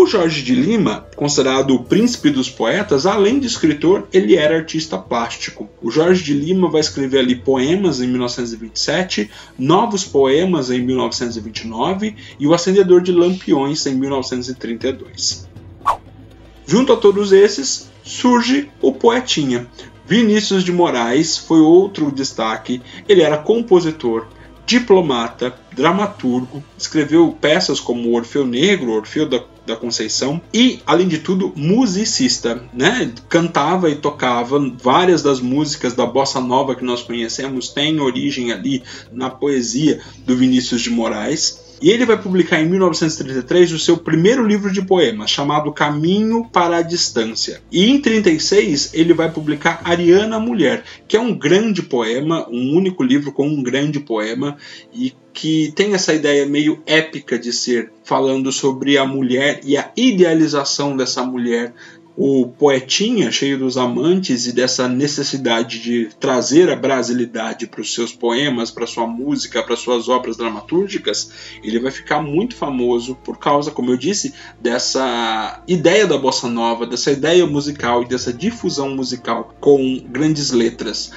O 0.00 0.06
Jorge 0.06 0.44
de 0.44 0.54
Lima, 0.54 1.08
considerado 1.16 1.74
o 1.74 1.82
príncipe 1.82 2.30
dos 2.30 2.48
poetas, 2.48 3.04
além 3.04 3.40
de 3.40 3.48
escritor, 3.48 4.06
ele 4.12 4.36
era 4.36 4.56
artista 4.56 4.96
plástico. 4.96 5.68
O 5.82 5.90
Jorge 5.90 6.22
de 6.22 6.34
Lima 6.34 6.70
vai 6.70 6.80
escrever 6.80 7.18
ali 7.18 7.34
poemas 7.34 8.00
em 8.00 8.06
1927, 8.06 9.28
novos 9.58 10.04
poemas 10.04 10.70
em 10.70 10.80
1929 10.80 12.14
e 12.38 12.46
o 12.46 12.54
Acendedor 12.54 13.00
de 13.00 13.10
Lampiões 13.10 13.84
em 13.86 13.96
1932. 13.96 15.48
Junto 16.64 16.92
a 16.92 16.96
todos 16.96 17.32
esses, 17.32 17.90
surge 18.04 18.70
o 18.80 18.92
Poetinha. 18.92 19.66
Vinícius 20.06 20.62
de 20.62 20.70
Moraes 20.70 21.36
foi 21.36 21.58
outro 21.58 22.12
destaque. 22.12 22.80
Ele 23.08 23.22
era 23.22 23.36
compositor, 23.36 24.28
diplomata, 24.68 25.54
dramaturgo, 25.72 26.62
escreveu 26.76 27.34
peças 27.40 27.80
como 27.80 28.14
Orfeu 28.14 28.46
Negro, 28.46 28.92
Orfeu 28.92 29.26
da, 29.26 29.42
da 29.66 29.74
Conceição 29.74 30.42
e, 30.52 30.80
além 30.84 31.08
de 31.08 31.18
tudo, 31.18 31.54
musicista, 31.56 32.62
né? 32.74 33.10
Cantava 33.30 33.88
e 33.88 33.96
tocava 33.96 34.60
várias 34.82 35.22
das 35.22 35.40
músicas 35.40 35.94
da 35.94 36.04
bossa 36.04 36.38
nova 36.38 36.74
que 36.74 36.84
nós 36.84 37.02
conhecemos 37.02 37.70
têm 37.70 37.98
origem 37.98 38.52
ali 38.52 38.82
na 39.10 39.30
poesia 39.30 40.02
do 40.26 40.36
Vinícius 40.36 40.82
de 40.82 40.90
Moraes. 40.90 41.67
E 41.80 41.90
ele 41.90 42.04
vai 42.04 42.20
publicar 42.20 42.60
em 42.60 42.68
1933 42.68 43.72
o 43.72 43.78
seu 43.78 43.96
primeiro 43.96 44.46
livro 44.46 44.72
de 44.72 44.82
poemas, 44.82 45.30
chamado 45.30 45.72
Caminho 45.72 46.44
para 46.52 46.78
a 46.78 46.82
Distância. 46.82 47.62
E 47.70 47.88
em 47.88 48.00
36 48.00 48.94
ele 48.94 49.14
vai 49.14 49.30
publicar 49.30 49.80
Ariana 49.84 50.40
Mulher, 50.40 50.82
que 51.06 51.16
é 51.16 51.20
um 51.20 51.36
grande 51.36 51.82
poema, 51.82 52.48
um 52.50 52.76
único 52.76 53.02
livro 53.02 53.32
com 53.32 53.46
um 53.46 53.62
grande 53.62 54.00
poema 54.00 54.56
e 54.92 55.12
que 55.32 55.72
tem 55.76 55.94
essa 55.94 56.12
ideia 56.12 56.46
meio 56.46 56.82
épica 56.84 57.38
de 57.38 57.52
ser, 57.52 57.92
falando 58.02 58.50
sobre 58.50 58.98
a 58.98 59.06
mulher 59.06 59.60
e 59.62 59.76
a 59.76 59.92
idealização 59.96 60.96
dessa 60.96 61.22
mulher 61.22 61.72
o 62.20 62.48
poetinha, 62.48 63.30
cheio 63.30 63.56
dos 63.56 63.76
amantes 63.76 64.48
e 64.48 64.52
dessa 64.52 64.88
necessidade 64.88 65.78
de 65.78 66.08
trazer 66.18 66.68
a 66.68 66.74
brasilidade 66.74 67.68
para 67.68 67.80
os 67.80 67.94
seus 67.94 68.12
poemas, 68.12 68.72
para 68.72 68.88
sua 68.88 69.06
música, 69.06 69.62
para 69.62 69.76
suas 69.76 70.08
obras 70.08 70.36
dramatúrgicas, 70.36 71.30
ele 71.62 71.78
vai 71.78 71.92
ficar 71.92 72.20
muito 72.20 72.56
famoso 72.56 73.14
por 73.22 73.38
causa, 73.38 73.70
como 73.70 73.92
eu 73.92 73.96
disse, 73.96 74.34
dessa 74.60 75.62
ideia 75.68 76.08
da 76.08 76.18
bossa 76.18 76.48
nova, 76.48 76.84
dessa 76.84 77.12
ideia 77.12 77.46
musical 77.46 78.02
e 78.02 78.08
dessa 78.08 78.32
difusão 78.32 78.96
musical 78.96 79.54
com 79.60 80.02
grandes 80.10 80.50
letras. 80.50 81.12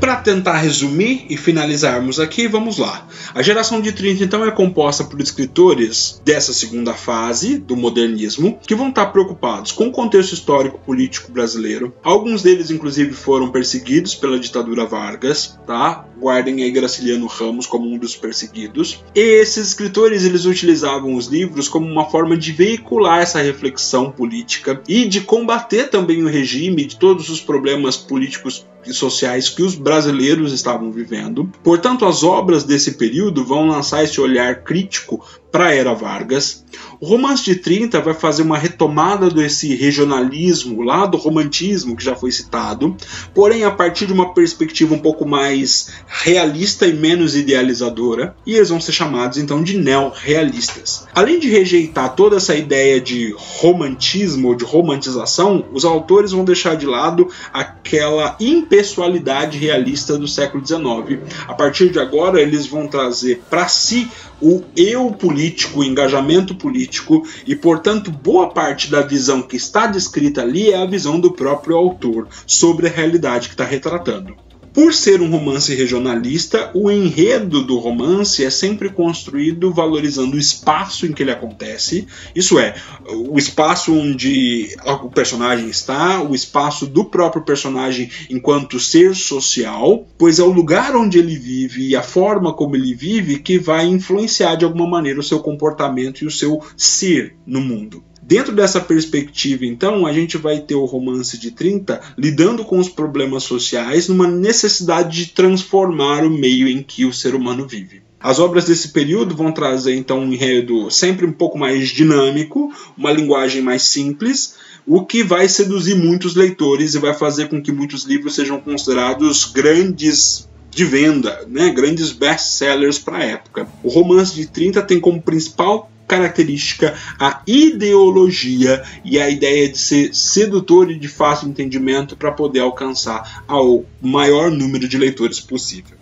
Para 0.00 0.16
tentar 0.16 0.56
resumir 0.56 1.26
e 1.28 1.36
finalizarmos 1.36 2.18
aqui, 2.18 2.48
vamos 2.48 2.78
lá. 2.78 3.06
A 3.34 3.42
geração 3.42 3.82
de 3.82 3.92
30 3.92 4.24
então 4.24 4.42
é 4.42 4.50
composta 4.50 5.04
por 5.04 5.20
escritores 5.20 6.22
dessa 6.24 6.54
segunda 6.54 6.94
fase 6.94 7.58
do 7.58 7.76
modernismo 7.76 8.58
que 8.66 8.74
vão 8.74 8.88
estar 8.88 9.06
preocupados 9.06 9.72
com 9.72 9.88
o 9.88 9.92
contexto 9.92 10.32
histórico 10.32 10.78
político 10.78 11.30
brasileiro. 11.30 11.94
Alguns 12.02 12.42
deles 12.42 12.70
inclusive 12.70 13.12
foram 13.12 13.50
perseguidos 13.50 14.14
pela 14.14 14.38
ditadura 14.38 14.86
Vargas, 14.86 15.58
tá? 15.66 16.06
Guardem 16.18 16.62
aí 16.62 16.70
Graciliano 16.70 17.26
Ramos 17.26 17.66
como 17.66 17.86
um 17.86 17.98
dos 17.98 18.16
perseguidos. 18.16 19.04
E 19.14 19.20
esses 19.20 19.68
escritores 19.68 20.24
eles 20.24 20.46
utilizavam 20.46 21.14
os 21.14 21.26
livros 21.26 21.68
como 21.68 21.86
uma 21.86 22.08
forma 22.08 22.38
de 22.38 22.52
veicular 22.52 23.20
essa 23.20 23.42
reflexão 23.42 24.10
política 24.10 24.80
e 24.88 25.06
de 25.06 25.20
combater 25.20 25.90
também 25.90 26.22
o 26.22 26.28
regime 26.28 26.86
de 26.86 26.96
todos 26.96 27.28
os 27.28 27.40
problemas 27.40 27.98
políticos 27.98 28.66
sociais 28.92 29.48
que 29.48 29.62
os 29.62 29.74
brasileiros 29.74 30.52
estavam 30.52 30.90
vivendo. 30.90 31.50
Portanto, 31.62 32.04
as 32.04 32.22
obras 32.22 32.64
desse 32.64 32.92
período 32.92 33.44
vão 33.44 33.66
lançar 33.66 34.02
esse 34.02 34.20
olhar 34.20 34.62
crítico 34.62 35.24
para 35.50 35.66
a 35.66 35.74
era 35.74 35.94
Vargas. 35.94 36.64
O 37.00 37.06
romance 37.06 37.44
de 37.44 37.56
30 37.56 38.00
vai 38.00 38.14
fazer 38.14 38.42
uma 38.42 38.58
retomada 38.58 39.30
desse 39.30 39.74
regionalismo 39.74 40.82
lá 40.82 41.06
do 41.06 41.16
romantismo 41.16 41.96
que 41.96 42.04
já 42.04 42.14
foi 42.14 42.30
citado, 42.30 42.96
porém 43.34 43.64
a 43.64 43.70
partir 43.70 44.06
de 44.06 44.12
uma 44.12 44.34
perspectiva 44.34 44.94
um 44.94 44.98
pouco 44.98 45.26
mais 45.26 45.90
realista 46.06 46.86
e 46.86 46.92
menos 46.92 47.34
idealizadora, 47.34 48.36
e 48.46 48.54
eles 48.54 48.68
vão 48.68 48.80
ser 48.80 48.92
chamados 48.92 49.38
então 49.38 49.62
de 49.62 49.78
neorrealistas. 49.78 51.06
Além 51.14 51.40
de 51.40 51.48
rejeitar 51.48 52.14
toda 52.14 52.36
essa 52.36 52.54
ideia 52.54 53.00
de 53.00 53.34
romantismo 53.36 54.48
ou 54.48 54.54
de 54.54 54.64
romantização, 54.64 55.64
os 55.72 55.84
autores 55.84 56.32
vão 56.32 56.44
deixar 56.44 56.76
de 56.76 56.86
lado 56.86 57.28
aquela 57.52 58.36
impessoalidade 58.38 59.58
realista 59.58 60.18
do 60.18 60.28
século 60.28 60.64
XIX. 60.64 61.20
A 61.48 61.54
partir 61.54 61.90
de 61.90 61.98
agora, 61.98 62.40
eles 62.40 62.66
vão 62.66 62.86
trazer 62.86 63.42
para 63.48 63.68
si 63.68 64.08
o 64.40 64.62
eu 64.76 65.10
político, 65.12 65.80
o 65.80 65.84
engajamento 65.84 66.54
político, 66.54 67.26
e 67.46 67.54
portanto, 67.54 68.10
boa 68.10 68.50
parte 68.50 68.90
da 68.90 69.02
visão 69.02 69.42
que 69.42 69.56
está 69.56 69.86
descrita 69.86 70.42
ali 70.42 70.70
é 70.70 70.82
a 70.82 70.86
visão 70.86 71.20
do 71.20 71.32
próprio 71.32 71.76
autor 71.76 72.28
sobre 72.46 72.86
a 72.86 72.90
realidade 72.90 73.48
que 73.48 73.54
está 73.54 73.64
retratando. 73.64 74.34
Por 74.72 74.94
ser 74.94 75.20
um 75.20 75.30
romance 75.30 75.74
regionalista, 75.74 76.70
o 76.74 76.90
enredo 76.90 77.62
do 77.64 77.78
romance 77.78 78.44
é 78.44 78.50
sempre 78.50 78.88
construído 78.88 79.72
valorizando 79.72 80.36
o 80.36 80.38
espaço 80.38 81.06
em 81.06 81.12
que 81.12 81.22
ele 81.22 81.32
acontece, 81.32 82.06
isso 82.34 82.58
é, 82.58 82.74
o 83.08 83.36
espaço 83.36 83.92
onde 83.92 84.74
o 85.02 85.10
personagem 85.10 85.68
está, 85.68 86.22
o 86.22 86.34
espaço 86.34 86.86
do 86.86 87.04
próprio 87.04 87.42
personagem 87.42 88.10
enquanto 88.30 88.78
ser 88.78 89.16
social, 89.16 90.06
pois 90.16 90.38
é 90.38 90.42
o 90.42 90.52
lugar 90.52 90.94
onde 90.94 91.18
ele 91.18 91.36
vive 91.36 91.88
e 91.88 91.96
a 91.96 92.02
forma 92.02 92.52
como 92.52 92.76
ele 92.76 92.94
vive 92.94 93.40
que 93.40 93.58
vai 93.58 93.86
influenciar 93.86 94.54
de 94.54 94.64
alguma 94.64 94.86
maneira 94.86 95.18
o 95.18 95.24
seu 95.24 95.40
comportamento 95.40 96.22
e 96.22 96.26
o 96.26 96.30
seu 96.30 96.60
ser 96.76 97.36
no 97.44 97.60
mundo. 97.60 98.04
Dentro 98.30 98.54
dessa 98.54 98.80
perspectiva, 98.80 99.66
então, 99.66 100.06
a 100.06 100.12
gente 100.12 100.38
vai 100.38 100.60
ter 100.60 100.76
o 100.76 100.84
romance 100.84 101.36
de 101.36 101.50
30 101.50 102.00
lidando 102.16 102.64
com 102.64 102.78
os 102.78 102.88
problemas 102.88 103.42
sociais 103.42 104.06
numa 104.06 104.28
necessidade 104.28 105.24
de 105.24 105.32
transformar 105.32 106.24
o 106.24 106.30
meio 106.30 106.68
em 106.68 106.80
que 106.80 107.04
o 107.04 107.12
ser 107.12 107.34
humano 107.34 107.66
vive. 107.66 108.02
As 108.20 108.38
obras 108.38 108.66
desse 108.66 108.90
período 108.90 109.34
vão 109.34 109.50
trazer 109.50 109.96
então 109.96 110.20
um 110.20 110.32
enredo 110.32 110.88
sempre 110.92 111.26
um 111.26 111.32
pouco 111.32 111.58
mais 111.58 111.88
dinâmico, 111.88 112.72
uma 112.96 113.10
linguagem 113.10 113.62
mais 113.62 113.82
simples, 113.82 114.54
o 114.86 115.04
que 115.04 115.24
vai 115.24 115.48
seduzir 115.48 115.96
muitos 115.96 116.36
leitores 116.36 116.94
e 116.94 117.00
vai 117.00 117.14
fazer 117.14 117.48
com 117.48 117.60
que 117.60 117.72
muitos 117.72 118.04
livros 118.04 118.36
sejam 118.36 118.60
considerados 118.60 119.44
grandes 119.44 120.48
de 120.70 120.84
venda, 120.84 121.44
né, 121.48 121.68
grandes 121.70 122.12
best-sellers 122.12 122.96
para 122.96 123.18
a 123.18 123.24
época. 123.24 123.66
O 123.82 123.88
romance 123.88 124.36
de 124.36 124.46
30 124.46 124.82
tem 124.82 125.00
como 125.00 125.20
principal 125.20 125.89
característica 126.10 126.96
a 127.16 127.40
ideologia 127.46 128.82
e 129.04 129.20
a 129.20 129.30
ideia 129.30 129.68
de 129.68 129.78
ser 129.78 130.12
sedutor 130.12 130.90
e 130.90 130.98
de 130.98 131.06
fácil 131.06 131.48
entendimento 131.48 132.16
para 132.16 132.32
poder 132.32 132.58
alcançar 132.60 133.44
ao 133.46 133.84
maior 134.02 134.50
número 134.50 134.88
de 134.88 134.98
leitores 134.98 135.38
possível. 135.38 135.96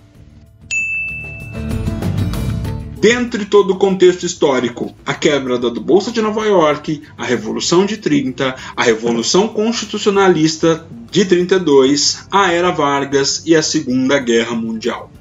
Dentro 2.99 3.39
de 3.39 3.45
todo 3.45 3.75
o 3.75 3.77
contexto 3.77 4.25
histórico, 4.25 4.93
a 5.07 5.15
quebra 5.15 5.59
da 5.59 5.71
Bolsa 5.71 6.11
de 6.11 6.21
Nova 6.21 6.45
York, 6.45 7.03
a 7.17 7.25
Revolução 7.25 7.87
de 7.87 7.99
30, 7.99 8.57
a 8.75 8.83
Revolução 8.83 9.47
Constitucionalista 9.47 10.85
de 11.11 11.25
32, 11.25 12.27
a 12.31 12.51
Era 12.51 12.73
Vargas 12.73 13.43
e 13.47 13.55
a 13.55 13.63
Segunda 13.63 14.19
Guerra 14.19 14.57
Mundial. 14.57 15.13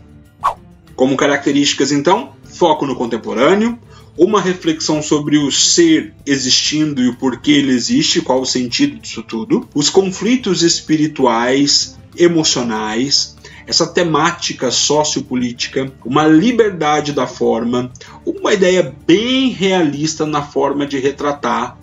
Como 0.96 1.16
características, 1.16 1.92
então, 1.92 2.32
foco 2.46 2.88
no 2.88 2.96
contemporâneo, 2.96 3.78
uma 4.18 4.42
reflexão 4.42 5.02
sobre 5.02 5.38
o 5.38 5.52
ser 5.52 6.14
existindo 6.26 7.02
e 7.02 7.10
o 7.10 7.16
porquê 7.16 7.52
ele 7.52 7.72
existe, 7.72 8.22
qual 8.22 8.42
o 8.42 8.46
sentido 8.46 8.98
disso 8.98 9.22
tudo, 9.22 9.68
os 9.76 9.90
conflitos 9.90 10.64
espirituais, 10.64 11.98
emocionais, 12.18 13.38
essa 13.68 13.86
temática 13.86 14.72
sociopolítica, 14.72 15.92
uma 16.04 16.26
liberdade 16.26 17.12
da 17.12 17.28
forma, 17.28 17.92
uma 18.26 18.54
ideia 18.54 18.96
bem 19.06 19.50
realista 19.50 20.26
na 20.26 20.42
forma 20.42 20.86
de 20.88 20.98
retratar. 20.98 21.78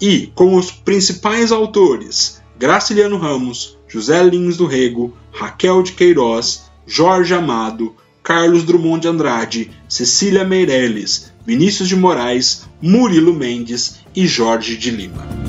E 0.00 0.28
com 0.34 0.54
os 0.54 0.70
principais 0.70 1.50
autores 1.50 2.42
Graciliano 2.58 3.16
Ramos, 3.16 3.76
José 3.88 4.22
Lins 4.22 4.56
do 4.56 4.66
Rego, 4.66 5.12
Raquel 5.32 5.82
de 5.82 5.92
Queiroz, 5.92 6.70
Jorge 6.86 7.34
Amado, 7.34 7.96
Carlos 8.22 8.62
Drummond 8.62 9.00
de 9.00 9.08
Andrade, 9.08 9.70
Cecília 9.88 10.44
Meirelles, 10.44 11.31
Vinícius 11.44 11.88
de 11.88 11.96
Moraes, 11.96 12.68
Murilo 12.80 13.34
Mendes 13.34 14.00
e 14.14 14.26
Jorge 14.26 14.76
de 14.76 14.90
Lima. 14.90 15.42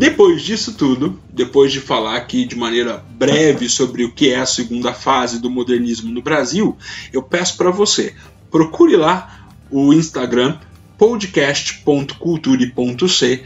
Depois 0.00 0.42
disso 0.42 0.74
tudo, 0.74 1.20
depois 1.30 1.70
de 1.70 1.80
falar 1.80 2.16
aqui 2.16 2.46
de 2.46 2.56
maneira 2.56 3.04
breve 3.10 3.68
sobre 3.68 4.02
o 4.02 4.12
que 4.12 4.30
é 4.30 4.40
a 4.40 4.46
segunda 4.46 4.94
fase 4.94 5.38
do 5.38 5.50
modernismo 5.50 6.10
no 6.10 6.22
Brasil, 6.22 6.74
eu 7.12 7.22
peço 7.22 7.58
para 7.58 7.70
você, 7.70 8.14
procure 8.50 8.96
lá 8.96 9.46
o 9.70 9.92
Instagram 9.92 10.58
podcast.culture.c 10.96 13.44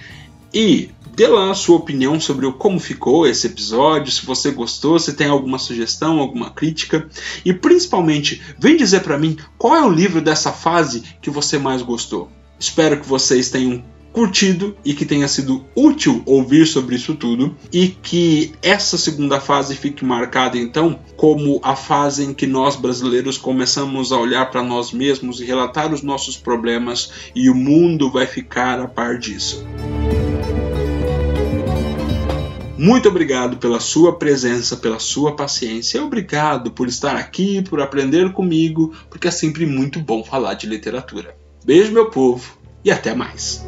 e 0.55 0.91
dê 1.15 1.27
lá 1.27 1.51
a 1.51 1.55
sua 1.55 1.77
opinião 1.77 2.19
sobre 2.21 2.51
como 2.53 2.79
ficou 2.81 3.27
esse 3.27 3.47
episódio, 3.47 4.13
se 4.13 4.25
você 4.25 4.51
gostou, 4.51 4.99
se 4.99 5.15
tem 5.15 5.29
alguma 5.29 5.59
sugestão, 5.59 6.19
alguma 6.19 6.51
crítica 6.51 7.09
e 7.45 7.53
principalmente 7.53 8.43
vem 8.59 8.77
dizer 8.77 9.01
para 9.01 9.19
mim 9.19 9.37
qual 9.57 9.77
é 9.77 9.85
o 9.85 9.91
livro 9.91 10.21
dessa 10.21 10.53
fase 10.53 11.03
que 11.21 11.31
você 11.31 11.59
mais 11.59 11.83
gostou. 11.83 12.31
Espero 12.59 13.01
que 13.01 13.09
vocês 13.09 13.51
tenham 13.51 13.83
curtido 14.15 14.77
e 14.85 14.95
que 14.95 15.05
tenha 15.05 15.27
sido 15.27 15.65
útil 15.75 16.23
ouvir 16.25 16.67
sobre 16.67 16.95
isso 16.95 17.17
tudo 17.17 17.57
e 17.73 17.89
que 17.89 18.53
essa 18.63 18.97
segunda 18.97 19.41
fase 19.41 19.75
fique 19.75 20.05
marcada 20.05 20.57
então 20.57 21.01
como 21.17 21.61
a 21.65 21.75
fase 21.75 22.25
em 22.25 22.33
que 22.33 22.47
nós 22.47 22.77
brasileiros 22.77 23.37
começamos 23.37 24.13
a 24.13 24.17
olhar 24.17 24.49
para 24.53 24.63
nós 24.63 24.93
mesmos 24.93 25.41
e 25.41 25.45
relatar 25.45 25.93
os 25.93 26.01
nossos 26.01 26.37
problemas 26.37 27.11
e 27.35 27.51
o 27.51 27.55
mundo 27.57 28.09
vai 28.09 28.25
ficar 28.25 28.79
a 28.79 28.87
par 28.87 29.19
disso. 29.19 29.67
Muito 32.77 33.09
obrigado 33.09 33.57
pela 33.59 33.79
sua 33.79 34.19
presença, 34.19 34.77
pela 34.77 34.99
sua 34.99 35.37
paciência. 35.37 36.03
Obrigado 36.03 36.73
por 36.73 36.89
estar 36.89 37.15
aqui, 37.15 37.63
por 37.63 37.81
aprender 37.81 38.33
comigo, 38.33 38.93
porque 39.09 39.29
é 39.29 39.31
sempre 39.31 39.65
muito 39.65 40.01
bom 40.01 40.25
falar 40.25 40.55
de 40.55 40.67
literatura. 40.67 41.37
Beijo, 41.65 41.93
meu 41.93 42.11
povo, 42.11 42.59
e 42.85 42.91
até 42.91 43.15
mais. 43.15 43.65